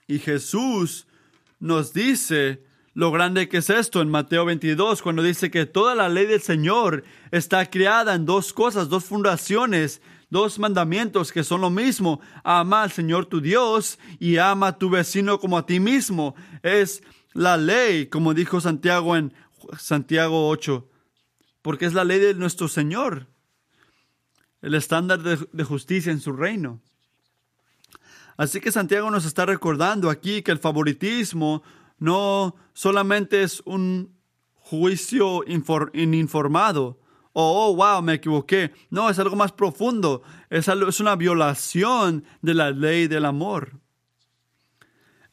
Y 0.08 0.20
Jesús 0.20 1.08
nos 1.60 1.92
dice 1.92 2.64
lo 2.98 3.12
grande 3.12 3.48
que 3.48 3.58
es 3.58 3.70
esto 3.70 4.02
en 4.02 4.10
Mateo 4.10 4.44
22, 4.44 5.04
cuando 5.04 5.22
dice 5.22 5.52
que 5.52 5.68
toda 5.68 5.94
la 5.94 6.10
ley 6.10 6.26
del 6.26 6.42
Señor 6.42 7.04
está 7.30 7.64
creada 7.70 8.16
en 8.16 8.26
dos 8.26 8.54
cosas, 8.54 8.90
dos 8.90 9.06
fundaciones, 9.06 10.02
dos 10.32 10.58
mandamientos 10.58 11.32
que 11.32 11.44
son 11.44 11.62
lo 11.62 11.70
mismo. 11.70 12.22
Ama 12.44 12.82
al 12.82 12.92
Señor 12.92 13.28
tu 13.28 13.40
Dios 13.40 14.00
y 14.18 14.38
ama 14.38 14.70
a 14.70 14.78
tu 14.80 14.90
vecino 14.90 15.40
como 15.40 15.60
a 15.60 15.68
ti 15.68 15.80
mismo. 15.80 16.34
Es 16.64 17.04
la 17.34 17.56
ley, 17.56 18.08
como 18.08 18.34
dijo 18.34 18.62
Santiago 18.62 19.16
en 19.16 19.32
Santiago 19.78 20.50
8, 20.50 20.90
porque 21.62 21.86
es 21.86 21.94
la 21.94 22.04
ley 22.04 22.18
de 22.18 22.34
nuestro 22.34 22.68
Señor, 22.68 23.28
el 24.64 24.74
estándar 24.74 25.22
de, 25.22 25.38
de 25.52 25.64
justicia 25.64 26.12
en 26.12 26.20
su 26.20 26.32
reino. 26.34 26.82
Así 28.38 28.60
que 28.60 28.72
Santiago 28.72 29.12
nos 29.12 29.26
está 29.26 29.46
recordando 29.46 30.10
aquí 30.10 30.42
que 30.42 30.52
el 30.52 30.58
favoritismo 30.58 31.62
no 31.98 32.56
solamente 32.74 33.44
es 33.44 33.62
un 33.66 34.16
juicio 34.54 35.44
ininformado 35.94 37.00
o, 37.40 37.68
oh, 37.68 37.76
wow, 37.76 38.02
me 38.02 38.16
equivoqué. 38.16 38.74
No, 38.90 39.12
es 39.12 39.20
algo 39.20 39.36
más 39.36 39.52
profundo. 39.52 40.24
Es, 40.50 40.68
es 40.68 41.00
una 41.00 41.16
violación 41.16 42.24
de 42.42 42.56
la 42.56 42.72
ley 42.72 43.08
del 43.08 43.26
amor. 43.26 43.80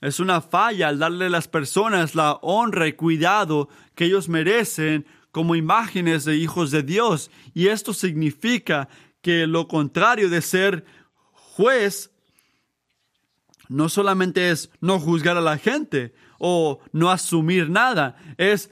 Es 0.03 0.21
una 0.21 0.43
falla 0.43 0.89
al 0.89 0.99
darle 0.99 1.25
a 1.25 1.31
las 1.31 1.49
personas 1.49 2.15
la 2.15 2.33
honra 2.43 2.89
y 2.89 2.93
cuidado 2.93 3.71
que 3.95 4.05
ellos 4.05 4.29
merecen 4.29 5.07
como 5.31 5.55
imágenes 5.55 6.27
de 6.27 6.37
hijos 6.37 6.71
de 6.71 6.83
Dios. 6.83 7.31
Y 7.55 7.69
esto 7.69 7.95
significa 7.95 8.91
que 9.23 9.47
lo 9.47 9.67
contrario 9.67 10.29
de 10.29 10.43
ser 10.43 10.85
juez 11.33 12.11
no 13.71 13.89
solamente 13.89 14.51
es 14.51 14.71
no 14.83 15.01
juzgar 15.01 15.39
a 15.39 15.41
la 15.41 15.57
gente, 15.57 16.13
o 16.47 16.79
no 16.93 17.11
asumir 17.11 17.71
nada, 17.71 18.19
es 18.37 18.71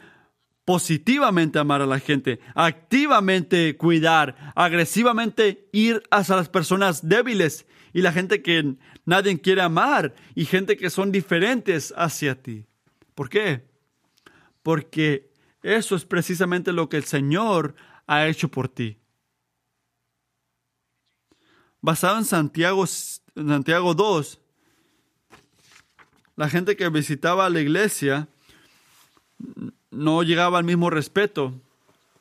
positivamente 0.67 1.59
amar 1.59 1.81
a 1.81 1.87
la 1.87 2.01
gente, 2.01 2.39
activamente 2.55 3.79
cuidar, 3.79 4.53
agresivamente 4.55 5.71
ir 5.73 6.03
hacia 6.11 6.37
las 6.37 6.51
personas 6.51 7.09
débiles 7.09 7.65
y 7.95 8.03
la 8.03 8.13
gente 8.13 8.43
que 8.43 8.77
nadie 9.07 9.41
quiere 9.41 9.63
amar 9.63 10.15
y 10.35 10.45
gente 10.45 10.77
que 10.77 10.91
son 10.91 11.13
diferentes 11.13 11.95
hacia 11.97 12.43
ti. 12.43 12.67
¿Por 13.15 13.31
qué? 13.31 13.65
Porque 14.63 15.33
eso 15.63 15.97
es 15.97 16.05
precisamente 16.05 16.75
lo 16.75 16.91
que 16.91 16.99
el 16.99 17.05
Señor 17.05 17.75
ha 18.07 18.27
hecho 18.27 18.49
por 18.49 18.69
ti. 18.69 18.99
Basado 21.81 22.19
en 22.19 22.27
Santiago, 22.27 22.87
Santiago 22.87 23.95
2, 23.95 24.42
la 26.37 26.49
gente 26.49 26.77
que 26.77 26.89
visitaba 26.89 27.51
la 27.51 27.61
iglesia 27.61 28.29
no 29.91 30.23
llegaba 30.23 30.59
al 30.59 30.65
mismo 30.65 30.91
respeto 30.91 31.61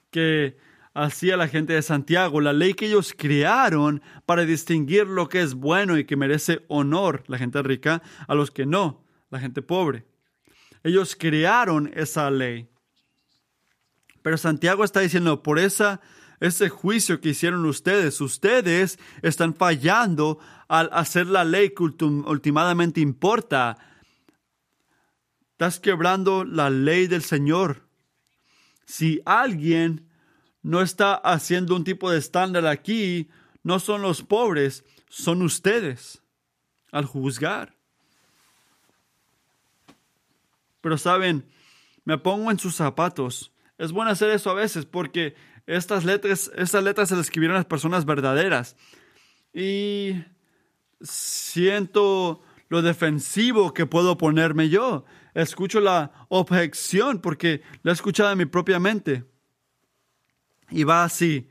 que 0.10 0.58
hacía 0.94 1.38
la 1.38 1.48
gente 1.48 1.74
de 1.74 1.82
Santiago. 1.82 2.42
La 2.42 2.54
ley 2.54 2.74
que 2.74 2.88
ellos 2.88 3.14
crearon 3.18 4.02
para 4.26 4.46
distinguir 4.46 5.08
lo 5.08 5.30
que 5.30 5.42
es 5.42 5.54
bueno 5.54 5.98
y 5.98 6.06
que 6.06 6.18
merece 6.18 6.66
honor, 6.68 7.24
la 7.28 7.38
gente 7.38 7.62
rica, 7.64 8.02
a 8.28 8.36
los 8.36 8.52
que 8.52 8.66
no, 8.66 9.04
la 9.30 9.40
gente 9.40 9.62
pobre. 9.62 10.06
Ellos 10.84 11.16
crearon 11.18 11.92
esa 11.94 12.30
ley. 12.30 12.68
Pero 14.22 14.38
Santiago 14.38 14.84
está 14.84 15.00
diciendo, 15.00 15.42
por 15.42 15.58
esa, 15.58 16.02
ese 16.40 16.70
juicio 16.70 17.22
que 17.22 17.30
hicieron 17.30 17.66
ustedes, 17.66 18.20
ustedes 18.20 19.00
están 19.22 19.54
fallando 19.56 20.40
al 20.68 20.90
hacer 20.92 21.28
la 21.28 21.44
ley 21.44 21.70
que 21.70 21.84
últimamente 21.84 23.00
importa 23.00 23.78
Estás 25.62 25.80
quebrando 25.80 26.44
la 26.44 26.72
ley 26.72 27.06
del 27.06 27.22
Señor. 27.22 27.84
Si 28.84 29.22
alguien 29.28 30.10
no 30.64 30.82
está 30.82 31.14
haciendo 31.14 31.76
un 31.76 31.84
tipo 31.84 32.10
de 32.10 32.18
estándar 32.18 32.66
aquí, 32.66 33.30
no 33.62 33.78
son 33.78 34.02
los 34.02 34.24
pobres, 34.24 34.84
son 35.08 35.44
ustedes 35.44 36.24
al 36.92 37.06
juzgar. 37.06 37.76
Pero 40.82 40.98
saben, 40.98 41.48
me 42.06 42.18
pongo 42.18 42.50
en 42.50 42.58
sus 42.58 42.74
zapatos. 42.74 43.52
Es 43.78 43.92
bueno 43.92 44.10
hacer 44.10 44.32
eso 44.32 44.50
a 44.50 44.56
veces 44.56 44.88
porque 44.88 45.36
estas 45.68 46.06
letras, 46.06 46.50
estas 46.56 46.84
letras 46.84 47.10
se 47.10 47.16
las 47.16 47.28
escribieron 47.28 47.56
las 47.56 47.66
personas 47.66 48.06
verdaderas. 48.06 48.78
Y 49.54 50.24
siento 51.02 52.42
lo 52.68 52.82
defensivo 52.82 53.76
que 53.76 53.86
puedo 53.86 54.18
ponerme 54.18 54.70
yo. 54.70 55.06
Escucho 55.34 55.80
la 55.80 56.26
objeción 56.30 57.20
porque 57.20 57.62
la 57.84 57.92
he 57.92 57.94
escuchado 57.94 58.32
en 58.32 58.38
mi 58.38 58.46
propia 58.46 58.80
mente. 58.80 59.26
Y 60.70 60.84
va 60.84 61.04
así. 61.04 61.48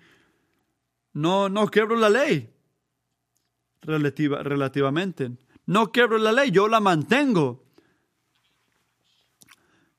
No, 1.12 1.48
no 1.48 1.68
quebro 1.68 1.96
la 1.96 2.10
ley. 2.10 2.50
Relativa, 3.82 4.42
relativamente. 4.42 5.32
No 5.66 5.92
quebro 5.92 6.18
la 6.18 6.32
ley, 6.32 6.50
yo 6.50 6.68
la 6.68 6.80
mantengo. 6.80 7.64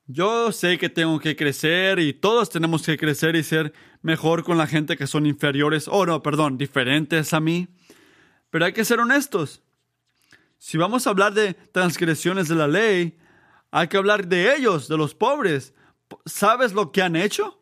Yo 0.08 0.52
sé 0.52 0.78
que 0.78 0.90
tengo 0.90 1.20
que 1.20 1.36
crecer 1.36 2.00
y 2.00 2.14
todos 2.14 2.50
tenemos 2.50 2.84
que 2.84 2.98
crecer 2.98 3.36
y 3.36 3.44
ser 3.44 3.74
mejor 4.02 4.44
con 4.44 4.58
la 4.58 4.68
gente 4.68 4.98
que 4.98 5.08
son 5.08 5.26
inferiores, 5.26 5.88
o 5.88 6.06
no, 6.06 6.22
perdón, 6.22 6.58
diferentes 6.58 7.34
a 7.34 7.40
mí. 7.40 7.70
Pero 8.50 8.66
hay 8.66 8.74
que 8.74 8.84
ser 8.84 9.00
honestos. 9.00 9.64
Si 10.58 10.78
vamos 10.78 11.08
a 11.08 11.12
hablar 11.12 11.34
de 11.34 11.54
transgresiones 11.54 12.50
de 12.50 12.56
la 12.56 12.68
ley, 12.68 13.18
hay 13.72 13.88
que 13.88 13.98
hablar 13.98 14.28
de 14.28 14.54
ellos, 14.56 14.88
de 14.90 14.98
los 14.98 15.16
pobres. 15.16 15.74
¿Sabes 16.26 16.74
lo 16.74 16.92
que 16.92 17.02
han 17.02 17.16
hecho? 17.16 17.58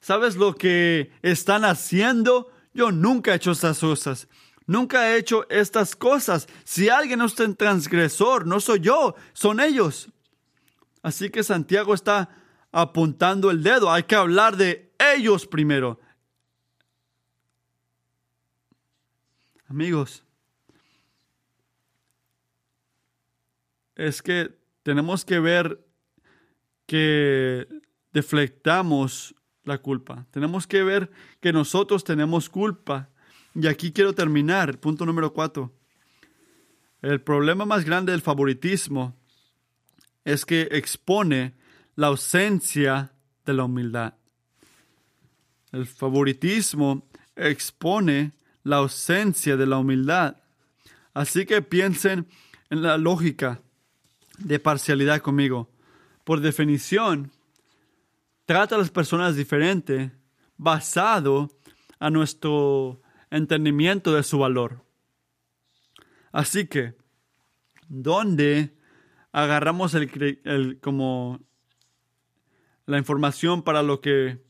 ¿Sabes 0.00 0.36
lo 0.36 0.54
que 0.54 1.10
están 1.20 1.64
haciendo? 1.64 2.50
Yo 2.72 2.92
nunca 2.92 3.32
he 3.32 3.36
hecho 3.36 3.50
estas 3.50 3.80
cosas. 3.80 4.28
Nunca 4.66 5.10
he 5.10 5.18
hecho 5.18 5.48
estas 5.50 5.96
cosas. 5.96 6.46
Si 6.64 6.88
alguien 6.88 7.20
es 7.20 7.38
un 7.40 7.56
transgresor, 7.56 8.46
no 8.46 8.60
soy 8.60 8.80
yo, 8.80 9.16
son 9.32 9.58
ellos. 9.58 10.08
Así 11.02 11.28
que 11.30 11.42
Santiago 11.42 11.92
está 11.92 12.30
apuntando 12.70 13.50
el 13.50 13.64
dedo. 13.64 13.90
Hay 13.90 14.04
que 14.04 14.14
hablar 14.14 14.56
de 14.56 14.92
ellos 14.98 15.46
primero. 15.46 15.98
Amigos, 19.68 20.22
es 23.96 24.22
que 24.22 24.61
tenemos 24.82 25.24
que 25.24 25.40
ver 25.40 25.84
que 26.86 27.66
deflectamos 28.12 29.34
la 29.64 29.78
culpa. 29.78 30.26
Tenemos 30.30 30.66
que 30.66 30.82
ver 30.82 31.10
que 31.40 31.52
nosotros 31.52 32.04
tenemos 32.04 32.48
culpa. 32.48 33.10
Y 33.54 33.66
aquí 33.66 33.92
quiero 33.92 34.14
terminar, 34.14 34.78
punto 34.78 35.06
número 35.06 35.32
cuatro. 35.32 35.72
El 37.00 37.20
problema 37.20 37.64
más 37.64 37.84
grande 37.84 38.12
del 38.12 38.22
favoritismo 38.22 39.16
es 40.24 40.44
que 40.44 40.68
expone 40.72 41.54
la 41.96 42.08
ausencia 42.08 43.12
de 43.44 43.54
la 43.54 43.64
humildad. 43.64 44.14
El 45.72 45.86
favoritismo 45.86 47.08
expone 47.34 48.32
la 48.62 48.76
ausencia 48.76 49.56
de 49.56 49.66
la 49.66 49.78
humildad. 49.78 50.36
Así 51.14 51.44
que 51.44 51.62
piensen 51.62 52.28
en 52.70 52.82
la 52.82 52.96
lógica 52.98 53.60
de 54.38 54.58
parcialidad 54.58 55.20
conmigo. 55.20 55.68
Por 56.24 56.40
definición, 56.40 57.32
trata 58.44 58.74
a 58.74 58.78
las 58.78 58.90
personas 58.90 59.36
diferente 59.36 60.12
basado 60.56 61.50
a 61.98 62.10
nuestro 62.10 63.00
entendimiento 63.30 64.14
de 64.14 64.22
su 64.22 64.38
valor. 64.38 64.84
Así 66.32 66.66
que, 66.66 66.94
¿dónde 67.88 68.76
agarramos 69.32 69.94
el, 69.94 70.78
como 70.80 71.40
la 72.86 72.98
información 72.98 73.62
para 73.62 73.82
lo 73.82 74.00
que 74.00 74.42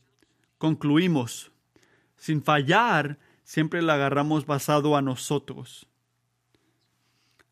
concluimos? 0.57 1.51
Sin 2.15 2.41
fallar, 2.41 3.19
siempre 3.43 3.81
la 3.81 3.95
agarramos 3.95 4.45
basado 4.45 4.95
a 4.95 5.01
nosotros. 5.01 5.87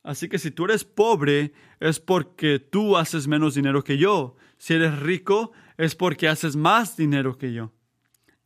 Así 0.04 0.30
que 0.30 0.40
si 0.40 0.52
tú 0.52 0.66
eres 0.66 0.84
pobre, 0.84 1.54
es 1.80 2.00
porque 2.00 2.60
tú 2.60 2.98
haces 2.98 3.28
menos 3.28 3.54
dinero 3.56 3.84
que 3.84 3.98
yo. 3.98 4.36
Si 4.58 4.74
eres 4.74 5.00
rico, 5.00 5.52
es 5.78 5.96
porque 5.96 6.28
haces 6.28 6.56
más 6.56 6.98
dinero 6.98 7.38
que 7.38 7.54
yo. 7.54 7.72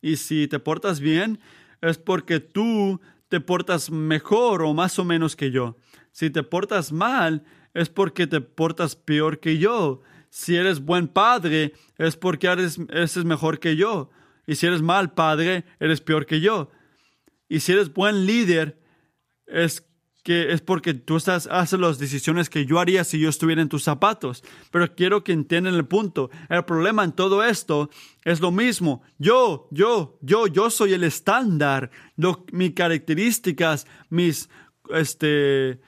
Y 0.02 0.16
si 0.16 0.48
te 0.48 0.58
portas 0.58 1.00
bien, 1.00 1.40
es 1.80 1.98
porque 1.98 2.40
tú 2.40 3.00
te 3.28 3.40
portas 3.40 3.90
mejor 3.90 4.62
o 4.62 4.74
más 4.74 4.98
o 4.98 5.04
menos 5.04 5.34
que 5.34 5.50
yo. 5.50 5.76
Si 6.12 6.30
te 6.30 6.42
portas 6.42 6.92
mal, 6.92 7.44
es 7.74 7.88
porque 7.88 8.26
te 8.26 8.40
portas 8.40 8.96
peor 8.96 9.40
que 9.40 9.58
yo. 9.58 10.02
Si 10.30 10.56
eres 10.56 10.80
buen 10.80 11.08
padre, 11.08 11.72
es 11.96 12.16
porque 12.16 12.46
eres, 12.46 12.78
eres 12.90 13.24
mejor 13.24 13.58
que 13.58 13.76
yo. 13.76 14.10
Y 14.46 14.54
si 14.54 14.66
eres 14.66 14.82
mal 14.82 15.12
padre, 15.12 15.64
eres 15.80 16.00
peor 16.00 16.26
que 16.26 16.40
yo. 16.40 16.70
Y 17.48 17.60
si 17.60 17.72
eres 17.72 17.92
buen 17.92 18.26
líder, 18.26 18.78
es 19.46 19.85
que 20.26 20.52
es 20.52 20.60
porque 20.60 20.92
tú 20.92 21.18
estás, 21.18 21.46
haces 21.52 21.78
las 21.78 22.00
decisiones 22.00 22.50
que 22.50 22.66
yo 22.66 22.80
haría 22.80 23.04
si 23.04 23.20
yo 23.20 23.28
estuviera 23.28 23.62
en 23.62 23.68
tus 23.68 23.84
zapatos. 23.84 24.42
Pero 24.72 24.92
quiero 24.92 25.22
que 25.22 25.30
entiendan 25.30 25.76
el 25.76 25.86
punto. 25.86 26.30
El 26.48 26.64
problema 26.64 27.04
en 27.04 27.12
todo 27.12 27.44
esto 27.44 27.90
es 28.24 28.40
lo 28.40 28.50
mismo. 28.50 29.04
Yo, 29.18 29.68
yo, 29.70 30.18
yo, 30.22 30.48
yo 30.48 30.68
soy 30.70 30.94
el 30.94 31.04
estándar. 31.04 31.92
mis 32.50 32.72
características, 32.72 33.86
mis 34.10 34.48
este, 34.90 35.78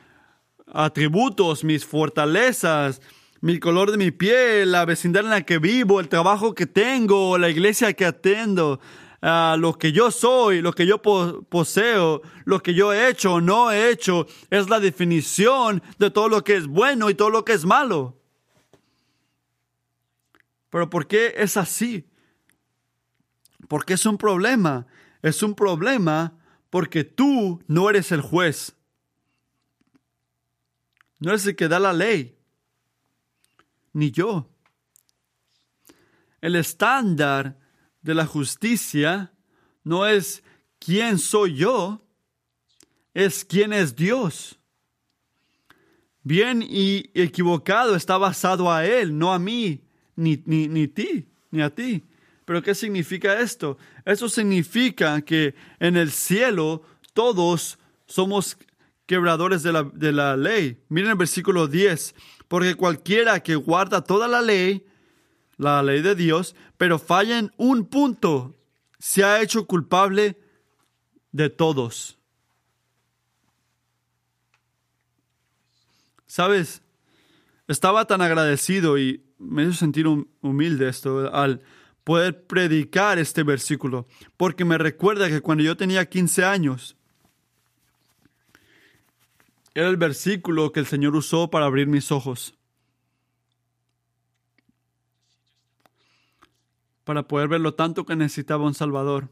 atributos, 0.72 1.64
mis 1.64 1.84
fortalezas, 1.84 3.02
mi 3.40 3.58
color 3.58 3.90
de 3.90 3.96
mi 3.96 4.12
piel, 4.12 4.70
la 4.70 4.84
vecindad 4.84 5.24
en 5.24 5.30
la 5.30 5.42
que 5.42 5.58
vivo, 5.58 5.98
el 5.98 6.08
trabajo 6.08 6.54
que 6.54 6.66
tengo, 6.66 7.38
la 7.38 7.50
iglesia 7.50 7.92
que 7.92 8.04
atendo, 8.04 8.78
lo 9.20 9.78
que 9.78 9.92
yo 9.92 10.10
soy, 10.10 10.62
lo 10.62 10.72
que 10.72 10.86
yo 10.86 11.02
poseo, 11.02 12.22
lo 12.44 12.62
que 12.62 12.74
yo 12.74 12.92
he 12.92 13.08
hecho 13.08 13.34
o 13.34 13.40
no 13.40 13.70
he 13.70 13.90
hecho, 13.90 14.26
es 14.50 14.68
la 14.68 14.80
definición 14.80 15.82
de 15.98 16.10
todo 16.10 16.28
lo 16.28 16.44
que 16.44 16.56
es 16.56 16.66
bueno 16.66 17.10
y 17.10 17.14
todo 17.14 17.30
lo 17.30 17.44
que 17.44 17.52
es 17.52 17.64
malo. 17.64 18.16
Pero 20.70 20.90
¿por 20.90 21.06
qué 21.06 21.34
es 21.36 21.56
así? 21.56 22.08
Porque 23.68 23.94
es 23.94 24.06
un 24.06 24.18
problema. 24.18 24.86
Es 25.22 25.42
un 25.42 25.54
problema 25.54 26.38
porque 26.70 27.04
tú 27.04 27.62
no 27.66 27.90
eres 27.90 28.12
el 28.12 28.20
juez. 28.20 28.76
No 31.18 31.30
eres 31.30 31.46
el 31.46 31.56
que 31.56 31.68
da 31.68 31.80
la 31.80 31.92
ley. 31.92 32.38
Ni 33.92 34.10
yo. 34.10 34.48
El 36.40 36.54
estándar 36.54 37.58
de 38.08 38.14
la 38.14 38.24
justicia 38.24 39.30
no 39.84 40.06
es 40.06 40.42
quién 40.78 41.18
soy 41.18 41.56
yo, 41.56 42.02
es 43.12 43.44
quién 43.44 43.74
es 43.74 43.94
Dios. 43.94 44.58
Bien 46.22 46.62
y 46.66 47.10
equivocado 47.12 47.94
está 47.94 48.16
basado 48.16 48.72
a 48.72 48.86
Él, 48.86 49.18
no 49.18 49.30
a 49.30 49.38
mí, 49.38 49.82
ni, 50.16 50.42
ni, 50.46 50.68
ni 50.68 50.88
ti, 50.88 51.26
ni 51.50 51.60
a 51.60 51.68
ti. 51.68 52.02
Pero 52.46 52.62
¿qué 52.62 52.74
significa 52.74 53.40
esto? 53.40 53.76
Eso 54.06 54.30
significa 54.30 55.20
que 55.20 55.54
en 55.78 55.98
el 55.98 56.10
cielo 56.10 56.82
todos 57.12 57.78
somos 58.06 58.56
quebradores 59.04 59.62
de 59.62 59.72
la, 59.72 59.82
de 59.82 60.12
la 60.12 60.34
ley. 60.34 60.82
Miren 60.88 61.10
el 61.10 61.16
versículo 61.16 61.66
10, 61.66 62.14
porque 62.48 62.74
cualquiera 62.74 63.42
que 63.42 63.54
guarda 63.54 64.02
toda 64.02 64.28
la 64.28 64.40
ley, 64.40 64.86
la 65.58 65.82
ley 65.82 66.00
de 66.00 66.14
Dios, 66.14 66.56
pero 66.76 66.98
falla 66.98 67.38
en 67.38 67.52
un 67.56 67.84
punto, 67.86 68.56
se 68.98 69.24
ha 69.24 69.42
hecho 69.42 69.66
culpable 69.66 70.40
de 71.32 71.50
todos. 71.50 72.18
¿Sabes? 76.26 76.82
Estaba 77.66 78.06
tan 78.06 78.22
agradecido 78.22 78.98
y 78.98 79.24
me 79.38 79.64
hizo 79.64 79.74
sentir 79.74 80.06
humilde 80.40 80.88
esto 80.88 81.32
al 81.34 81.62
poder 82.04 82.46
predicar 82.46 83.18
este 83.18 83.42
versículo, 83.42 84.06
porque 84.36 84.64
me 84.64 84.78
recuerda 84.78 85.28
que 85.28 85.42
cuando 85.42 85.64
yo 85.64 85.76
tenía 85.76 86.06
15 86.08 86.44
años, 86.44 86.96
era 89.74 89.88
el 89.88 89.96
versículo 89.96 90.72
que 90.72 90.80
el 90.80 90.86
Señor 90.86 91.14
usó 91.14 91.50
para 91.50 91.66
abrir 91.66 91.86
mis 91.86 92.10
ojos. 92.10 92.57
Para 97.08 97.26
poder 97.26 97.48
ver 97.48 97.62
lo 97.62 97.72
tanto 97.72 98.04
que 98.04 98.16
necesitaba 98.16 98.66
un 98.66 98.74
Salvador. 98.74 99.30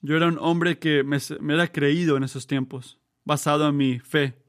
Yo 0.00 0.16
era 0.16 0.28
un 0.28 0.38
hombre 0.38 0.78
que 0.78 1.02
me, 1.02 1.18
era 1.52 1.72
creído 1.72 2.16
en 2.16 2.22
esos 2.22 2.46
tiempos, 2.46 3.00
basado 3.24 3.66
en 3.66 3.76
mi 3.76 3.98
fe. 3.98 4.40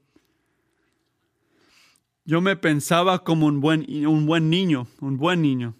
Yo 2.24 2.40
me 2.40 2.54
pensaba 2.54 3.24
como 3.24 3.46
un 3.46 3.60
buen, 3.60 3.84
un 4.06 4.26
buen 4.26 4.48
niño, 4.48 4.86
un 5.00 5.16
buen 5.16 5.42
niño. 5.42 5.74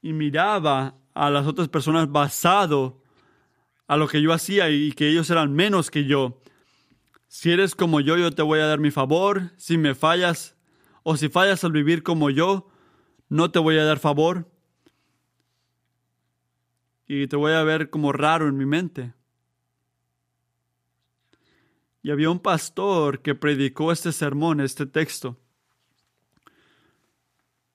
Y 0.00 0.12
miraba 0.12 0.94
a 1.12 1.28
las 1.28 1.44
otras 1.48 1.66
personas 1.66 2.12
basado 2.12 3.02
a 3.88 3.96
lo 3.96 4.06
que 4.06 4.22
yo 4.22 4.32
hacía 4.32 4.70
y 4.70 4.92
que 4.92 5.08
ellos 5.08 5.28
eran 5.28 5.52
menos 5.52 5.90
que 5.90 6.04
yo. 6.04 6.40
Si 7.26 7.50
eres 7.50 7.74
como 7.74 7.98
yo, 7.98 8.16
yo 8.16 8.30
te 8.30 8.42
voy 8.42 8.60
a 8.60 8.66
dar 8.66 8.78
mi 8.78 8.92
favor. 8.92 9.50
Si 9.56 9.76
me 9.76 9.96
fallas 9.96 10.54
o 11.02 11.16
si 11.16 11.28
fallas 11.28 11.64
al 11.64 11.72
vivir 11.72 12.04
como 12.04 12.30
yo, 12.30 12.70
no 13.28 13.50
te 13.50 13.58
voy 13.58 13.78
a 13.78 13.84
dar 13.84 13.98
favor. 13.98 14.50
y 17.08 17.28
te 17.28 17.36
voy 17.36 17.52
a 17.52 17.62
ver 17.62 17.88
como 17.88 18.12
raro 18.12 18.48
en 18.48 18.56
mi 18.56 18.66
mente. 18.66 19.14
Y 22.02 22.10
había 22.10 22.30
un 22.30 22.40
pastor 22.40 23.22
que 23.22 23.34
predicó 23.34 23.92
este 23.92 24.12
sermón, 24.12 24.60
este 24.60 24.86
texto. 24.86 25.36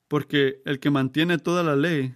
Porque 0.08 0.60
el 0.64 0.80
que 0.80 0.90
mantiene 0.90 1.38
toda 1.38 1.62
la 1.62 1.76
ley, 1.76 2.14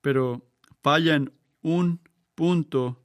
pero 0.00 0.44
falla 0.82 1.14
en 1.14 1.32
un 1.62 2.00
punto, 2.34 3.04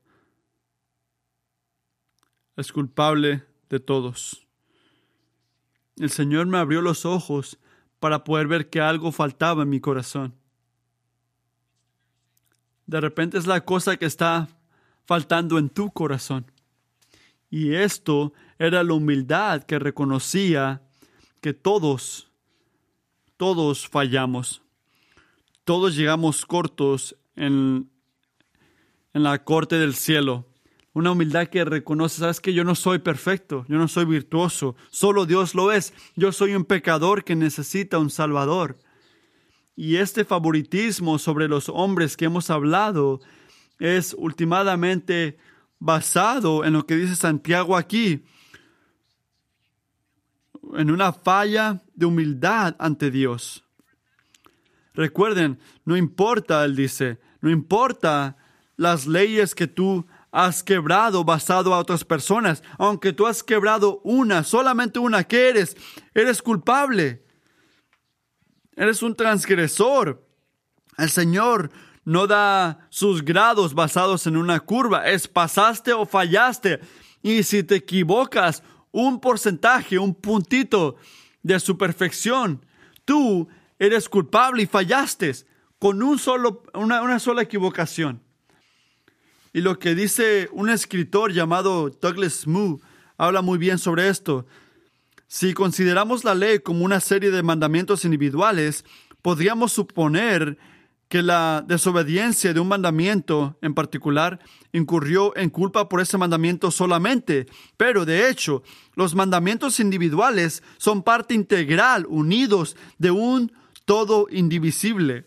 es 2.55 2.71
culpable 2.71 3.43
de 3.69 3.79
todos. 3.79 4.48
El 5.99 6.09
Señor 6.09 6.47
me 6.47 6.57
abrió 6.57 6.81
los 6.81 7.05
ojos 7.05 7.59
para 7.99 8.23
poder 8.23 8.47
ver 8.47 8.69
que 8.69 8.79
algo 8.79 9.11
faltaba 9.11 9.63
en 9.63 9.69
mi 9.69 9.81
corazón. 9.81 10.33
De 12.85 13.01
repente 13.01 13.37
es 13.37 13.45
la 13.45 13.65
cosa 13.65 13.97
que 13.97 14.05
está 14.05 14.47
faltando 15.05 15.57
en 15.57 15.69
tu 15.69 15.91
corazón. 15.91 16.49
Y 17.49 17.73
esto 17.73 18.33
era 18.57 18.83
la 18.83 18.93
humildad 18.93 19.63
que 19.63 19.77
reconocía 19.77 20.81
que 21.41 21.53
todos, 21.53 22.31
todos 23.37 23.87
fallamos. 23.87 24.61
Todos 25.65 25.95
llegamos 25.95 26.45
cortos 26.45 27.15
en, 27.35 27.89
en 29.13 29.23
la 29.23 29.43
corte 29.43 29.77
del 29.77 29.95
cielo. 29.95 30.45
Una 30.93 31.11
humildad 31.11 31.47
que 31.47 31.63
reconoce, 31.63 32.19
sabes 32.19 32.39
que 32.39 32.53
yo 32.53 32.63
no 32.63 32.73
soy 32.75 32.99
perfecto, 32.99 33.65
yo 33.67 33.77
no 33.77 33.87
soy 33.87 34.05
virtuoso, 34.05 34.75
solo 34.89 35.25
Dios 35.25 35.53
lo 35.53 35.71
es. 35.71 35.93
Yo 36.15 36.31
soy 36.31 36.55
un 36.55 36.65
pecador 36.65 37.23
que 37.23 37.35
necesita 37.35 37.99
un 37.99 38.09
Salvador. 38.09 38.79
Y 39.75 39.97
este 39.97 40.25
favoritismo 40.25 41.19
sobre 41.19 41.47
los 41.47 41.69
hombres 41.69 42.17
que 42.17 42.25
hemos 42.25 42.49
hablado 42.49 43.21
es 43.79 44.15
ultimadamente 44.17 45.37
basado 45.79 46.65
en 46.65 46.73
lo 46.73 46.85
que 46.85 46.95
dice 46.95 47.15
Santiago 47.15 47.77
aquí, 47.77 48.25
en 50.73 50.91
una 50.91 51.13
falla 51.13 51.81
de 51.95 52.05
humildad 52.05 52.75
ante 52.79 53.09
Dios. 53.09 53.63
Recuerden, 54.93 55.59
no 55.85 55.95
importa, 55.95 56.65
él 56.65 56.75
dice, 56.75 57.19
no 57.41 57.49
importa 57.49 58.37
las 58.75 59.07
leyes 59.07 59.55
que 59.55 59.67
tú 59.67 60.05
has 60.31 60.63
quebrado 60.63 61.23
basado 61.23 61.73
a 61.73 61.79
otras 61.79 62.03
personas, 62.03 62.63
aunque 62.77 63.13
tú 63.13 63.25
has 63.25 63.43
quebrado 63.43 64.01
una, 64.03 64.43
solamente 64.43 64.99
una, 64.99 65.23
¿qué 65.23 65.49
eres? 65.49 65.75
Eres 66.13 66.41
culpable. 66.41 67.25
Eres 68.75 69.01
un 69.01 69.15
transgresor. 69.15 70.25
El 70.97 71.09
Señor 71.09 71.71
no 72.05 72.27
da 72.27 72.87
sus 72.89 73.23
grados 73.23 73.73
basados 73.73 74.27
en 74.27 74.37
una 74.37 74.59
curva, 74.59 75.07
es 75.07 75.27
pasaste 75.27 75.93
o 75.93 76.05
fallaste. 76.05 76.79
Y 77.21 77.43
si 77.43 77.63
te 77.63 77.75
equivocas 77.75 78.63
un 78.91 79.19
porcentaje, 79.19 79.99
un 79.99 80.15
puntito 80.15 80.95
de 81.43 81.59
su 81.59 81.77
perfección, 81.77 82.65
tú 83.05 83.47
eres 83.77 84.09
culpable 84.09 84.63
y 84.63 84.67
fallaste 84.67 85.33
con 85.77 86.01
un 86.03 86.19
solo, 86.19 86.63
una, 86.73 87.01
una 87.01 87.19
sola 87.19 87.41
equivocación. 87.41 88.21
Y 89.53 89.61
lo 89.61 89.79
que 89.79 89.95
dice 89.95 90.49
un 90.51 90.69
escritor 90.69 91.31
llamado 91.33 91.89
Douglas 91.89 92.33
Smoo 92.33 92.79
habla 93.17 93.41
muy 93.41 93.57
bien 93.57 93.77
sobre 93.79 94.09
esto. 94.09 94.45
Si 95.27 95.53
consideramos 95.53 96.23
la 96.23 96.35
ley 96.35 96.59
como 96.59 96.85
una 96.85 96.99
serie 96.99 97.31
de 97.31 97.43
mandamientos 97.43 98.05
individuales, 98.05 98.85
podríamos 99.21 99.71
suponer 99.71 100.57
que 101.07 101.23
la 101.23 101.65
desobediencia 101.67 102.53
de 102.53 102.59
un 102.59 102.67
mandamiento 102.67 103.57
en 103.63 103.73
particular 103.73 104.39
incurrió 104.71 105.35
en 105.35 105.49
culpa 105.49 105.89
por 105.89 106.01
ese 106.01 106.19
mandamiento 106.19 106.69
solamente, 106.69 107.47
pero 107.77 108.05
de 108.05 108.29
hecho 108.29 108.61
los 108.93 109.15
mandamientos 109.15 109.79
individuales 109.79 110.61
son 110.77 111.01
parte 111.01 111.33
integral, 111.33 112.05
unidos 112.07 112.77
de 112.99 113.09
un 113.09 113.51
todo 113.85 114.27
indivisible, 114.29 115.25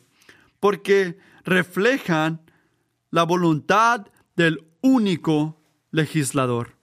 porque 0.61 1.19
reflejan 1.45 2.41
la 3.13 3.23
voluntad 3.23 4.09
del 4.35 4.67
único 4.81 5.63
legislador. 5.93 6.75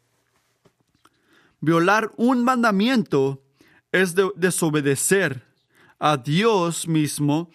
Violar 1.59 2.13
un 2.15 2.45
mandamiento 2.45 3.43
es 3.91 4.15
desobedecer 4.35 5.43
a 5.97 6.15
Dios 6.15 6.87
mismo 6.87 7.51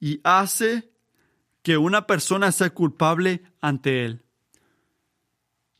y 0.00 0.20
hace 0.24 0.90
que 1.62 1.76
una 1.76 2.06
persona 2.06 2.50
sea 2.50 2.70
culpable 2.70 3.42
ante 3.60 4.04
Él. 4.04 4.22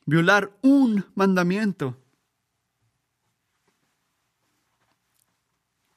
Violar 0.06 0.56
un 0.62 1.04
mandamiento 1.14 1.96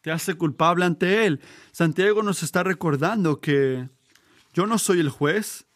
te 0.01 0.11
hace 0.11 0.35
culpable 0.35 0.85
ante 0.85 1.25
Él. 1.25 1.41
Santiago 1.73 2.23
nos 2.23 2.41
está 2.41 2.63
recordando 2.63 3.41
que 3.41 3.89
yo 4.53 4.65
no 4.65 4.77
soy 4.77 5.01
el 5.01 5.09
juez 5.09 5.66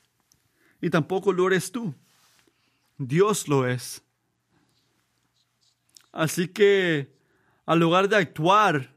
y 0.81 0.89
tampoco 0.89 1.31
lo 1.31 1.47
eres 1.47 1.71
tú. 1.71 1.93
Dios 2.97 3.47
lo 3.47 3.67
es. 3.67 4.01
Así 6.11 6.47
que, 6.47 7.13
al 7.65 7.79
lugar 7.79 8.09
de 8.09 8.17
actuar 8.17 8.91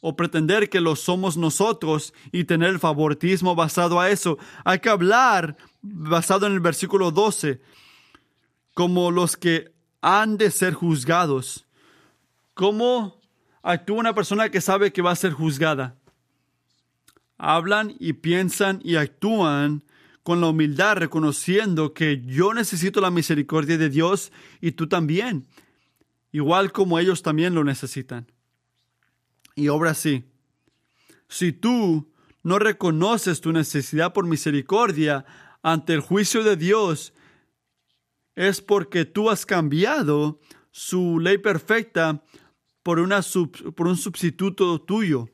o 0.00 0.16
pretender 0.16 0.68
que 0.68 0.80
lo 0.80 0.96
somos 0.96 1.36
nosotros 1.36 2.14
y 2.30 2.44
tener 2.44 2.70
el 2.70 2.78
favoritismo 2.78 3.54
basado 3.54 4.00
a 4.00 4.10
eso. 4.10 4.38
Hay 4.64 4.78
que 4.78 4.88
hablar 4.88 5.56
basado 5.82 6.46
en 6.46 6.52
el 6.52 6.60
versículo 6.60 7.10
12 7.10 7.60
como 8.74 9.10
los 9.10 9.36
que 9.36 9.72
han 10.00 10.36
de 10.36 10.50
ser 10.50 10.74
juzgados. 10.74 11.66
¿Cómo 12.54 13.20
actúa 13.62 13.98
una 13.98 14.14
persona 14.14 14.50
que 14.50 14.60
sabe 14.60 14.92
que 14.92 15.02
va 15.02 15.10
a 15.10 15.16
ser 15.16 15.32
juzgada? 15.32 15.96
Hablan 17.38 17.94
y 17.98 18.12
piensan 18.14 18.80
y 18.84 18.96
actúan 18.96 19.82
con 20.28 20.42
la 20.42 20.48
humildad, 20.48 20.98
reconociendo 20.98 21.94
que 21.94 22.20
yo 22.20 22.52
necesito 22.52 23.00
la 23.00 23.10
misericordia 23.10 23.78
de 23.78 23.88
Dios 23.88 24.30
y 24.60 24.72
tú 24.72 24.86
también, 24.86 25.46
igual 26.32 26.70
como 26.70 26.98
ellos 26.98 27.22
también 27.22 27.54
lo 27.54 27.64
necesitan 27.64 28.30
y 29.54 29.68
obra 29.68 29.92
así. 29.92 30.26
Si 31.30 31.52
tú 31.52 32.12
no 32.42 32.58
reconoces 32.58 33.40
tu 33.40 33.52
necesidad 33.52 34.12
por 34.12 34.26
misericordia 34.26 35.24
ante 35.62 35.94
el 35.94 36.00
juicio 36.00 36.44
de 36.44 36.56
Dios, 36.56 37.14
es 38.34 38.60
porque 38.60 39.06
tú 39.06 39.30
has 39.30 39.46
cambiado 39.46 40.40
su 40.70 41.20
ley 41.20 41.38
perfecta 41.38 42.22
por, 42.82 42.98
una 42.98 43.22
por 43.74 43.86
un 43.86 43.96
sustituto 43.96 44.78
tuyo. 44.78 45.30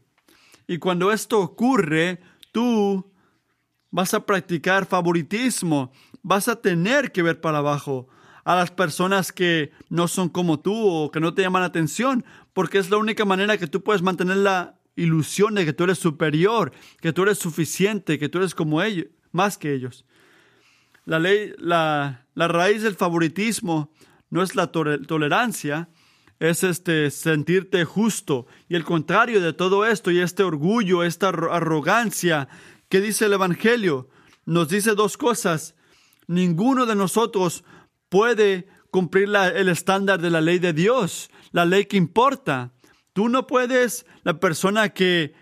Y 0.68 0.78
cuando 0.78 1.10
esto 1.10 1.40
ocurre, 1.40 2.20
tú 2.52 3.12
vas 3.94 4.12
a 4.12 4.26
practicar 4.26 4.86
favoritismo, 4.86 5.92
vas 6.20 6.48
a 6.48 6.60
tener 6.60 7.12
que 7.12 7.22
ver 7.22 7.40
para 7.40 7.58
abajo 7.58 8.08
a 8.44 8.56
las 8.56 8.72
personas 8.72 9.30
que 9.30 9.70
no 9.88 10.08
son 10.08 10.28
como 10.30 10.58
tú 10.58 10.74
o 10.74 11.12
que 11.12 11.20
no 11.20 11.32
te 11.32 11.42
llaman 11.42 11.62
la 11.62 11.68
atención, 11.68 12.24
porque 12.52 12.78
es 12.78 12.90
la 12.90 12.96
única 12.96 13.24
manera 13.24 13.56
que 13.56 13.68
tú 13.68 13.84
puedes 13.84 14.02
mantener 14.02 14.38
la 14.38 14.80
ilusión 14.96 15.54
de 15.54 15.64
que 15.64 15.72
tú 15.72 15.84
eres 15.84 16.00
superior, 16.00 16.72
que 17.00 17.12
tú 17.12 17.22
eres 17.22 17.38
suficiente, 17.38 18.18
que 18.18 18.28
tú 18.28 18.38
eres 18.38 18.56
como 18.56 18.82
ellos, 18.82 19.06
más 19.30 19.58
que 19.58 19.72
ellos. 19.72 20.04
La 21.04 21.20
ley, 21.20 21.52
la, 21.58 22.26
la 22.34 22.48
raíz 22.48 22.82
del 22.82 22.96
favoritismo 22.96 23.92
no 24.28 24.42
es 24.42 24.56
la 24.56 24.72
tolerancia, 24.72 25.88
es 26.40 26.64
este 26.64 27.12
sentirte 27.12 27.84
justo. 27.84 28.48
Y 28.68 28.74
el 28.74 28.84
contrario 28.84 29.40
de 29.40 29.52
todo 29.52 29.86
esto 29.86 30.10
y 30.10 30.18
este 30.18 30.42
orgullo, 30.42 31.04
esta 31.04 31.28
arrogancia, 31.28 32.48
que 32.94 33.00
dice 33.00 33.24
el 33.24 33.32
Evangelio, 33.32 34.08
nos 34.46 34.68
dice 34.68 34.94
dos 34.94 35.16
cosas. 35.16 35.74
Ninguno 36.28 36.86
de 36.86 36.94
nosotros 36.94 37.64
puede 38.08 38.68
cumplir 38.92 39.28
el 39.34 39.68
estándar 39.68 40.20
de 40.20 40.30
la 40.30 40.40
ley 40.40 40.60
de 40.60 40.72
Dios, 40.72 41.28
la 41.50 41.64
ley 41.64 41.86
que 41.86 41.96
importa. 41.96 42.72
Tú 43.12 43.28
no 43.28 43.48
puedes, 43.48 44.06
la 44.22 44.38
persona 44.38 44.90
que, 44.90 45.34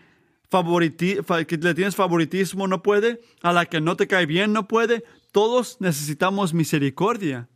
que 0.48 1.58
le 1.60 1.74
tienes 1.74 1.94
favoritismo 1.94 2.66
no 2.68 2.82
puede, 2.82 3.20
a 3.42 3.52
la 3.52 3.66
que 3.66 3.82
no 3.82 3.98
te 3.98 4.06
cae 4.06 4.24
bien 4.24 4.54
no 4.54 4.66
puede. 4.66 5.04
Todos 5.30 5.76
necesitamos 5.78 6.54
misericordia. 6.54 7.50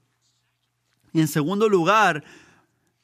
Y 1.14 1.22
en 1.22 1.28
segundo 1.28 1.70
lugar, 1.70 2.22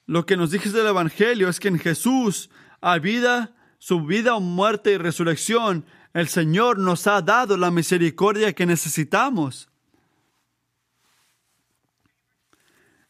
lo 0.05 0.27
que 0.27 0.37
nos 0.37 0.51
dice 0.51 0.69
el 0.79 0.87
Evangelio 0.87 1.49
es 1.49 1.59
que 1.59 1.69
en 1.69 1.79
Jesús, 1.79 2.51
a 2.83 2.99
vida, 2.99 3.57
su 3.79 4.05
vida, 4.05 4.39
muerte 4.41 4.93
y 4.93 4.99
resurrección, 4.99 5.87
el 6.15 6.29
Señor 6.29 6.79
nos 6.79 7.07
ha 7.07 7.23
dado 7.23 7.57
la 7.57 7.71
misericordia 7.71 8.53
que 8.53 8.67
necesitamos. 8.67 9.69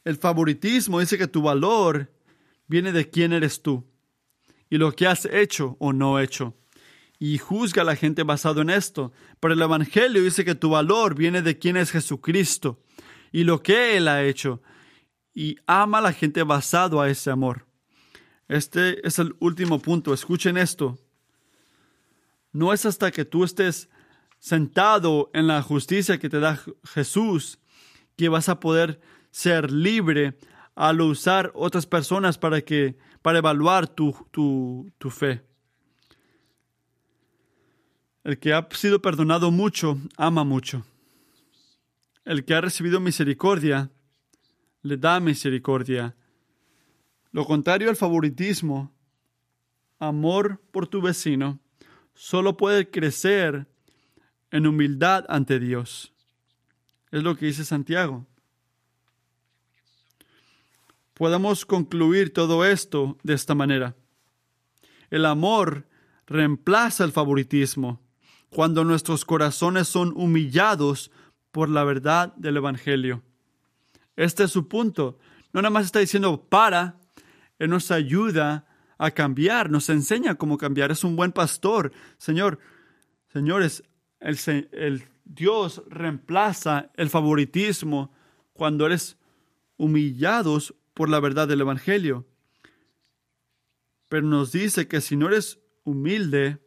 El 0.05 0.17
favoritismo 0.17 1.01
dice 1.01 1.19
que 1.19 1.27
tu 1.27 1.43
valor 1.43 2.13
viene 2.67 2.93
de 2.93 3.09
quién 3.09 3.33
eres 3.33 3.63
tú 3.63 3.85
y 4.69 4.79
lo 4.79 4.93
que 4.93 5.07
has 5.07 5.27
hecho 5.27 5.77
o 5.79 5.93
no 5.93 6.19
hecho. 6.19 6.55
y 7.19 7.39
juzga 7.39 7.83
a 7.83 7.85
la 7.85 7.95
gente 7.95 8.25
basado 8.25 8.63
en 8.63 8.71
esto. 8.71 9.13
Pero 9.39 9.55
el 9.55 9.63
Evangelio 9.63 10.25
dice 10.25 10.45
que 10.45 10.57
tu 10.57 10.71
valor 10.71 11.15
viene 11.15 11.41
de 11.41 11.57
quién 11.57 11.77
es 11.77 11.93
Jesucristo 11.93 12.83
y 13.31 13.45
lo 13.45 13.63
que 13.63 13.97
Él 13.97 14.09
ha 14.09 14.25
hecho. 14.25 14.61
Y 15.33 15.57
ama 15.69 15.99
a 15.99 16.01
la 16.01 16.13
gente 16.13 16.43
basado 16.43 17.01
a 17.01 17.09
ese 17.09 17.31
amor. 17.31 17.65
Este 18.49 19.07
es 19.07 19.21
el 19.21 19.37
último 19.39 19.79
punto. 19.79 20.13
Escuchen 20.13 20.57
esto. 20.57 20.99
No 22.53 22.73
es 22.73 22.87
hasta 22.87 23.11
que 23.11 23.25
tú 23.25 23.45
estés 23.45 23.89
sentado 24.39 25.31
en 25.33 25.47
la 25.47 25.63
justicia 25.63 26.19
que 26.19 26.29
te 26.29 26.41
da 26.41 26.61
Jesús 26.85 27.59
que 28.17 28.29
vas 28.29 28.49
a 28.49 28.61
poder 28.61 29.01
ser 29.31 29.71
libre 29.71 30.39
al 30.75 31.01
usar 31.01 31.51
otras 31.55 31.87
personas 31.87 32.39
para 32.39 32.61
que 32.61 32.97
para 33.23 33.39
evaluar 33.39 33.89
tu, 33.89 34.15
tu, 34.31 34.93
tu 34.99 35.11
fe. 35.11 35.45
El 38.25 38.39
que 38.39 38.53
ha 38.53 38.67
sido 38.73 39.01
perdonado 39.01 39.51
mucho, 39.51 39.99
ama 40.17 40.45
mucho. 40.45 40.85
El 42.25 42.45
que 42.45 42.55
ha 42.55 42.61
recibido 42.61 43.01
misericordia, 43.01 43.91
le 44.83 44.97
da 44.97 45.21
misericordia. 45.21 46.17
Lo 47.31 47.45
contrario 47.45 47.89
al 47.91 47.97
favoritismo, 47.97 48.93
amor 49.99 50.61
por 50.71 50.87
tu 50.87 51.01
vecino, 51.01 51.61
solo 52.15 52.57
puede 52.57 52.91
crecer 52.91 53.67
en 54.51 54.67
humildad 54.67 55.25
ante 55.29 55.59
Dios. 55.59 56.13
Es 57.11 57.23
lo 57.23 57.37
que 57.37 57.47
dice 57.47 57.65
Santiago. 57.65 58.27
Podemos 61.15 61.67
concluir 61.67 62.33
todo 62.33 62.65
esto 62.65 63.19
de 63.23 63.35
esta 63.35 63.55
manera. 63.55 63.95
El 65.11 65.27
amor 65.27 65.87
reemplaza 66.27 67.05
el 67.05 67.13
favoritismo 67.13 68.01
cuando 68.51 68.85
nuestros 68.85 69.25
corazones 69.25 69.89
son 69.89 70.13
humillados 70.17 71.11
por 71.51 71.69
la 71.69 71.85
verdad 71.85 72.35
del 72.37 72.57
Evangelio. 72.57 73.23
Este 74.17 74.45
es 74.45 74.51
su 74.51 74.69
punto. 74.69 75.19
No 75.53 75.61
nada 75.61 75.71
más 75.71 75.87
está 75.87 75.99
diciendo 75.99 76.47
para, 76.49 76.99
Él 77.59 77.71
nos 77.71 77.91
ayuda 77.91 78.67
a 79.03 79.11
cambiar, 79.11 79.69
nos 79.69 79.89
enseña 79.89 80.37
cómo 80.37 80.57
cambiar. 80.57 80.93
Es 80.93 81.03
un 81.03 81.17
buen 81.17 81.33
pastor. 81.33 81.91
Señor, 82.19 82.61
señores, 83.33 83.83
el, 84.21 84.39
el 84.71 85.05
Dios 85.25 85.83
reemplaza 85.89 86.93
el 86.95 87.11
favoritismo 87.11 88.15
cuando 88.53 88.87
eres 88.87 89.17
humillados 89.77 90.77
por 90.95 91.09
la 91.09 91.19
verdad 91.19 91.49
del 91.49 91.63
Evangelio. 91.63 92.25
Pero 94.09 94.25
nos 94.25 94.53
dice 94.53 94.87
que 94.87 95.01
si 95.01 95.17
no 95.17 95.27
eres 95.27 95.59
humilde, 95.83 96.61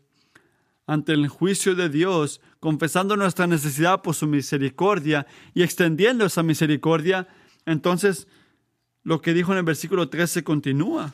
ante 0.88 1.14
el 1.14 1.30
juicio 1.30 1.74
de 1.74 1.88
Dios, 1.88 2.42
confesando 2.60 3.16
nuestra 3.16 3.48
necesidad 3.48 4.02
por 4.02 4.14
su 4.14 4.28
misericordia 4.28 5.26
y 5.54 5.64
extendiendo 5.64 6.26
esa 6.26 6.44
misericordia, 6.44 7.30
entonces 7.66 8.28
lo 9.04 9.22
que 9.22 9.34
dijo 9.34 9.54
en 9.54 9.60
el 9.60 9.64
versículo 9.64 10.10
13 10.10 10.44
continúa. 10.44 11.14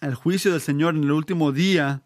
El 0.00 0.14
juicio 0.14 0.52
del 0.52 0.62
Señor 0.62 0.96
en 0.96 1.04
el 1.04 1.12
último 1.12 1.52
día 1.52 2.02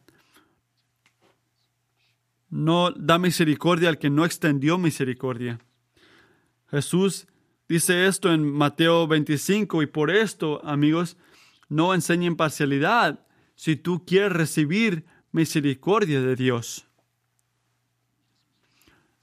no 2.51 2.91
da 2.91 3.19
misericordia 3.19 3.89
al 3.89 3.99
que 3.99 4.11
no 4.11 4.25
extendió 4.25 4.79
misericordia. 4.79 5.61
Jesús 6.71 7.29
dice 7.69 8.07
esto 8.07 8.33
en 8.33 8.51
Mateo 8.51 9.07
25 9.07 9.83
y 9.83 9.87
por 9.87 10.11
esto, 10.11 10.65
amigos, 10.65 11.17
no 11.69 11.95
enseñen 11.95 12.37
parcialidad 12.37 13.25
si 13.55 13.77
tú 13.77 14.05
quieres 14.05 14.33
recibir 14.33 15.05
misericordia 15.31 16.21
de 16.21 16.35
Dios. 16.35 16.87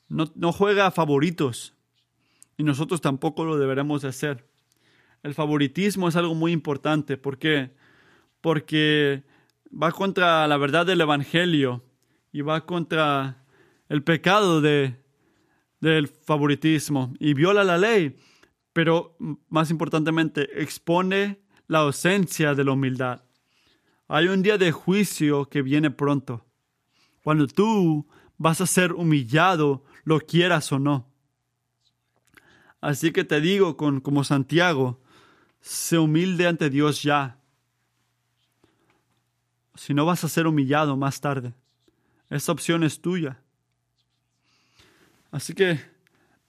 No, 0.07 0.31
no 0.35 0.53
juega 0.53 0.87
a 0.87 0.91
favoritos 0.91 1.73
y 2.57 2.63
nosotros 2.63 3.01
tampoco 3.01 3.43
lo 3.43 3.57
deberemos 3.57 4.01
de 4.01 4.09
hacer. 4.09 4.47
El 5.23 5.33
favoritismo 5.33 6.07
es 6.07 6.15
algo 6.15 6.35
muy 6.35 6.53
importante. 6.53 7.17
¿Por 7.17 7.37
qué? 7.37 7.71
Porque 8.41 9.23
va 9.71 9.91
contra 9.91 10.47
la 10.47 10.57
verdad 10.57 10.85
del 10.85 11.01
Evangelio 11.01 11.83
y 12.31 12.41
va 12.41 12.65
contra 12.65 13.45
el 13.89 14.03
pecado 14.03 14.61
de, 14.61 15.01
del 15.79 16.07
favoritismo 16.07 17.13
y 17.19 17.33
viola 17.33 17.63
la 17.63 17.77
ley, 17.77 18.17
pero 18.73 19.17
más 19.49 19.69
importantemente 19.69 20.61
expone 20.61 21.41
la 21.67 21.79
ausencia 21.79 22.55
de 22.55 22.63
la 22.63 22.71
humildad. 22.71 23.23
Hay 24.07 24.27
un 24.27 24.41
día 24.41 24.57
de 24.57 24.71
juicio 24.71 25.49
que 25.49 25.61
viene 25.61 25.91
pronto, 25.91 26.45
cuando 27.23 27.47
tú 27.47 28.07
vas 28.37 28.61
a 28.61 28.65
ser 28.65 28.93
humillado, 28.93 29.83
lo 30.03 30.19
quieras 30.19 30.71
o 30.71 30.79
no. 30.79 31.11
Así 32.79 33.11
que 33.11 33.23
te 33.23 33.39
digo 33.39 33.77
con, 33.77 34.01
como 34.01 34.23
Santiago, 34.23 34.99
sé 35.59 35.99
humilde 35.99 36.47
ante 36.47 36.69
Dios 36.69 37.03
ya. 37.03 37.40
Si 39.81 39.95
no 39.95 40.05
vas 40.05 40.23
a 40.23 40.29
ser 40.29 40.45
humillado 40.45 40.95
más 40.95 41.19
tarde. 41.19 41.55
Esa 42.29 42.51
opción 42.51 42.83
es 42.83 43.01
tuya. 43.01 43.39
Así 45.31 45.55
que 45.55 45.79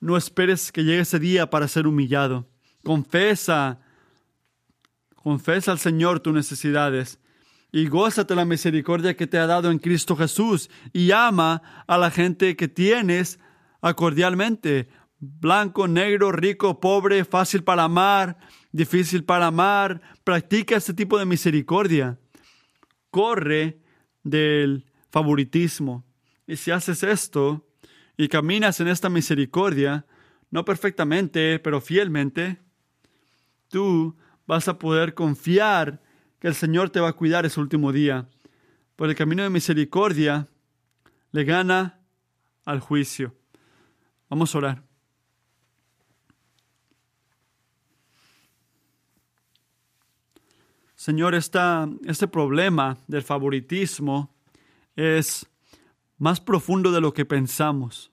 no 0.01 0.19
esperes 0.19 0.71
que 0.71 0.85
llegue 0.85 1.01
ese 1.01 1.19
día 1.19 1.49
para 1.49 1.67
ser 1.67 1.87
humillado. 1.87 2.47
Confesa, 2.85 3.81
confesa 5.15 5.73
al 5.73 5.79
Señor 5.79 6.21
tus 6.21 6.35
necesidades 6.35 7.21
y 7.73 7.89
gózate 7.89 8.35
la 8.35 8.45
misericordia 8.45 9.17
que 9.17 9.27
te 9.27 9.39
ha 9.39 9.47
dado 9.47 9.71
en 9.71 9.79
Cristo 9.79 10.15
Jesús 10.15 10.69
y 10.93 11.11
ama 11.13 11.63
a 11.87 11.97
la 11.97 12.11
gente 12.11 12.55
que 12.55 12.69
tienes 12.69 13.39
cordialmente. 13.97 14.91
Blanco, 15.19 15.89
negro, 15.89 16.33
rico, 16.33 16.81
pobre, 16.81 17.25
fácil 17.25 17.65
para 17.65 17.85
amar, 17.85 18.37
difícil 18.73 19.25
para 19.25 19.47
amar. 19.47 20.03
Practica 20.23 20.77
este 20.77 20.93
tipo 20.93 21.19
de 21.19 21.25
misericordia. 21.25 22.19
Corre 23.13 23.79
del 24.25 24.87
favoritismo. 25.11 26.03
Y 26.47 26.57
si 26.57 26.71
haces 26.71 27.03
esto 27.03 27.69
y 28.17 28.27
caminas 28.29 28.81
en 28.81 28.89
esta 28.89 29.11
misericordia, 29.11 30.07
no 30.51 30.65
perfectamente, 30.65 31.59
pero 31.61 31.81
fielmente, 31.81 32.59
tú 33.69 34.17
vas 34.47 34.67
a 34.67 34.79
poder 34.79 35.13
confiar 35.13 36.03
que 36.41 36.49
el 36.49 36.55
Señor 36.55 36.89
te 36.89 37.01
va 37.01 37.11
a 37.11 37.13
cuidar 37.13 37.45
ese 37.45 37.61
último 37.61 37.93
día. 37.93 38.29
Por 38.97 39.11
el 39.11 39.15
camino 39.15 39.43
de 39.43 39.51
misericordia 39.51 40.49
le 41.33 41.45
gana 41.45 42.01
al 42.65 42.81
juicio. 42.81 43.35
Vamos 44.31 44.55
a 44.55 44.59
orar. 44.59 44.92
Señor, 51.03 51.35
este 51.35 52.29
problema 52.29 52.97
del 53.09 53.25
favoritismo 53.25 54.33
es 54.95 55.51
más 56.17 56.41
profundo 56.41 56.93
de 56.93 57.01
lo 57.01 57.13
que 57.13 57.25
pensamos. 57.25 58.13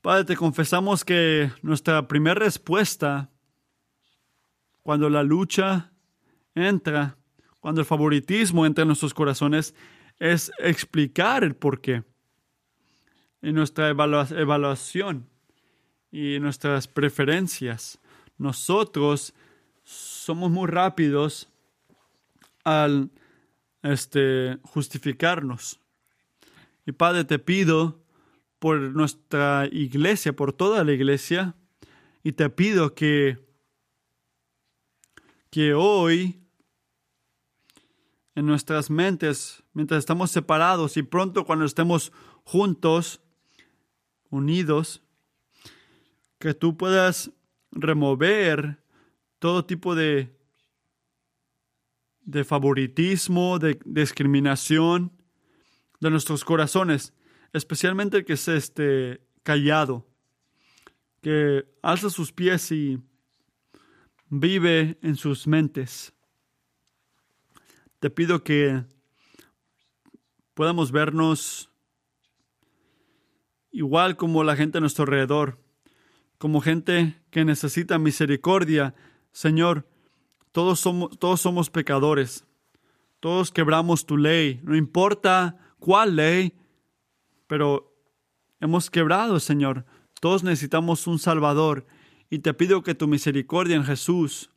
Padre, 0.00 0.24
te 0.24 0.36
confesamos 0.36 1.04
que 1.04 1.52
nuestra 1.62 2.08
primera 2.08 2.34
respuesta 2.34 3.30
cuando 4.82 5.08
la 5.08 5.22
lucha 5.22 5.92
entra, 6.56 7.16
cuando 7.60 7.80
el 7.80 7.86
favoritismo 7.86 8.66
entra 8.66 8.82
en 8.82 8.88
nuestros 8.88 9.14
corazones, 9.14 9.72
es 10.18 10.50
explicar 10.58 11.44
el 11.44 11.54
porqué. 11.54 12.02
En 13.40 13.54
nuestra 13.54 13.90
evaluación 13.90 15.28
y 16.10 16.40
nuestras 16.40 16.88
preferencias, 16.88 18.00
nosotros 18.36 19.32
somos 19.84 20.50
muy 20.50 20.66
rápidos 20.68 21.48
al 22.64 23.10
este, 23.82 24.58
justificarnos. 24.62 25.80
Y 26.86 26.92
Padre, 26.92 27.24
te 27.24 27.38
pido 27.38 28.02
por 28.58 28.78
nuestra 28.80 29.68
iglesia, 29.70 30.34
por 30.34 30.52
toda 30.52 30.84
la 30.84 30.92
iglesia, 30.92 31.54
y 32.22 32.32
te 32.32 32.48
pido 32.50 32.94
que 32.94 33.38
que 35.52 35.74
hoy 35.74 36.40
en 38.34 38.46
nuestras 38.46 38.88
mentes, 38.88 39.62
mientras 39.74 39.98
estamos 39.98 40.30
separados 40.30 40.96
y 40.96 41.02
pronto 41.02 41.44
cuando 41.44 41.66
estemos 41.66 42.10
juntos, 42.42 43.20
unidos, 44.30 45.02
que 46.38 46.54
tú 46.54 46.78
puedas 46.78 47.32
remover 47.70 48.81
todo 49.42 49.64
tipo 49.64 49.96
de, 49.96 50.32
de 52.20 52.44
favoritismo, 52.44 53.58
de, 53.58 53.76
discriminación 53.84 55.10
de 55.98 56.10
nuestros 56.10 56.44
corazones, 56.44 57.12
especialmente 57.52 58.18
el 58.18 58.24
que 58.24 58.34
es 58.34 58.46
este 58.46 59.20
callado, 59.42 60.06
que 61.22 61.66
alza 61.82 62.08
sus 62.08 62.30
pies 62.30 62.70
y 62.70 63.00
vive 64.28 64.96
en 65.02 65.16
sus 65.16 65.48
mentes. 65.48 66.12
Te 67.98 68.10
pido 68.10 68.44
que 68.44 68.84
podamos 70.54 70.92
vernos 70.92 71.68
igual 73.72 74.16
como 74.16 74.44
la 74.44 74.54
gente 74.54 74.78
a 74.78 74.80
nuestro 74.80 75.02
alrededor, 75.02 75.58
como 76.38 76.60
gente 76.60 77.20
que 77.32 77.44
necesita 77.44 77.98
misericordia. 77.98 78.94
Señor, 79.32 79.86
todos 80.52 80.80
somos, 80.80 81.18
todos 81.18 81.40
somos 81.40 81.70
pecadores, 81.70 82.44
todos 83.20 83.50
quebramos 83.50 84.06
tu 84.06 84.16
ley, 84.16 84.60
no 84.62 84.76
importa 84.76 85.56
cuál 85.78 86.16
ley, 86.16 86.54
pero 87.46 87.94
hemos 88.60 88.90
quebrado, 88.90 89.40
Señor. 89.40 89.84
Todos 90.20 90.44
necesitamos 90.44 91.06
un 91.06 91.18
Salvador. 91.18 91.86
Y 92.30 92.38
te 92.38 92.54
pido 92.54 92.82
que 92.82 92.94
tu 92.94 93.08
misericordia 93.08 93.76
en 93.76 93.84
Jesús, 93.84 94.50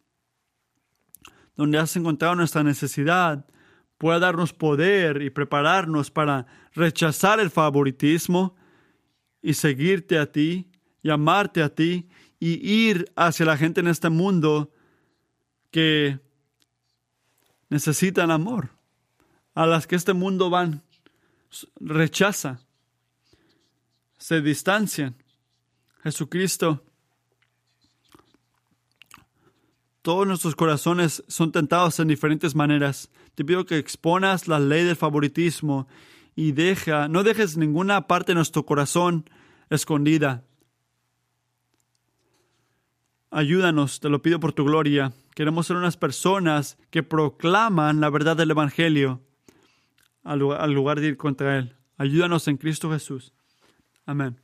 donde 1.56 1.78
has 1.78 1.96
encontrado 1.96 2.36
nuestra 2.36 2.64
necesidad, 2.64 3.46
pueda 3.98 4.20
darnos 4.20 4.54
poder 4.54 5.22
y 5.22 5.30
prepararnos 5.30 6.12
para 6.12 6.46
rechazar 6.74 7.40
el 7.40 7.50
favoritismo 7.50 8.56
y 9.42 9.56
seguirte 9.56 10.20
a 10.20 10.32
ti 10.32 10.72
y 11.02 11.10
amarte 11.10 11.64
a 11.64 11.70
ti 11.70 12.08
y 12.40 12.68
ir 12.68 13.12
hacia 13.16 13.46
la 13.46 13.58
gente 13.58 13.82
en 13.82 13.88
este 13.88 14.10
mundo 14.10 14.72
que 15.72 16.20
necesitan 17.70 18.32
amor, 18.32 18.70
a 19.54 19.66
las 19.66 19.88
que 19.88 19.96
este 19.96 20.14
mundo 20.14 20.50
van, 20.50 20.82
rechaza, 21.80 22.60
se 24.18 24.42
distancian. 24.42 25.16
Jesucristo, 26.04 26.84
todos 30.02 30.28
nuestros 30.28 30.56
corazones 30.56 31.24
son 31.28 31.52
tentados 31.52 32.00
en 32.00 32.08
diferentes 32.08 32.54
maneras. 32.54 33.10
Te 33.34 33.44
pido 33.44 33.66
que 33.66 33.78
exponas 33.78 34.48
la 34.48 34.60
ley 34.60 34.84
del 34.84 34.96
favoritismo 34.96 35.88
y 36.36 36.52
deja, 36.52 37.08
no 37.08 37.24
dejes 37.24 37.58
ninguna 37.58 38.08
parte 38.08 38.32
de 38.32 38.36
nuestro 38.36 38.66
corazón 38.66 39.30
escondida. 39.70 40.44
Ayúdanos, 43.36 44.00
te 44.00 44.08
lo 44.08 44.22
pido 44.22 44.40
por 44.40 44.54
tu 44.54 44.64
gloria. 44.64 45.12
Queremos 45.36 45.68
ser 45.68 45.76
unas 45.76 45.98
personas 45.98 46.78
que 46.90 47.04
proclaman 47.04 48.00
la 48.00 48.10
verdad 48.10 48.38
del 48.38 48.52
Evangelio 48.52 49.20
al 50.24 50.40
lugar 50.40 51.02
de 51.02 51.08
ir 51.08 51.18
contra 51.18 51.58
Él. 51.58 51.76
Ayúdanos 51.98 52.48
en 52.48 52.56
Cristo 52.56 52.90
Jesús. 52.90 53.34
Amén. 54.06 54.40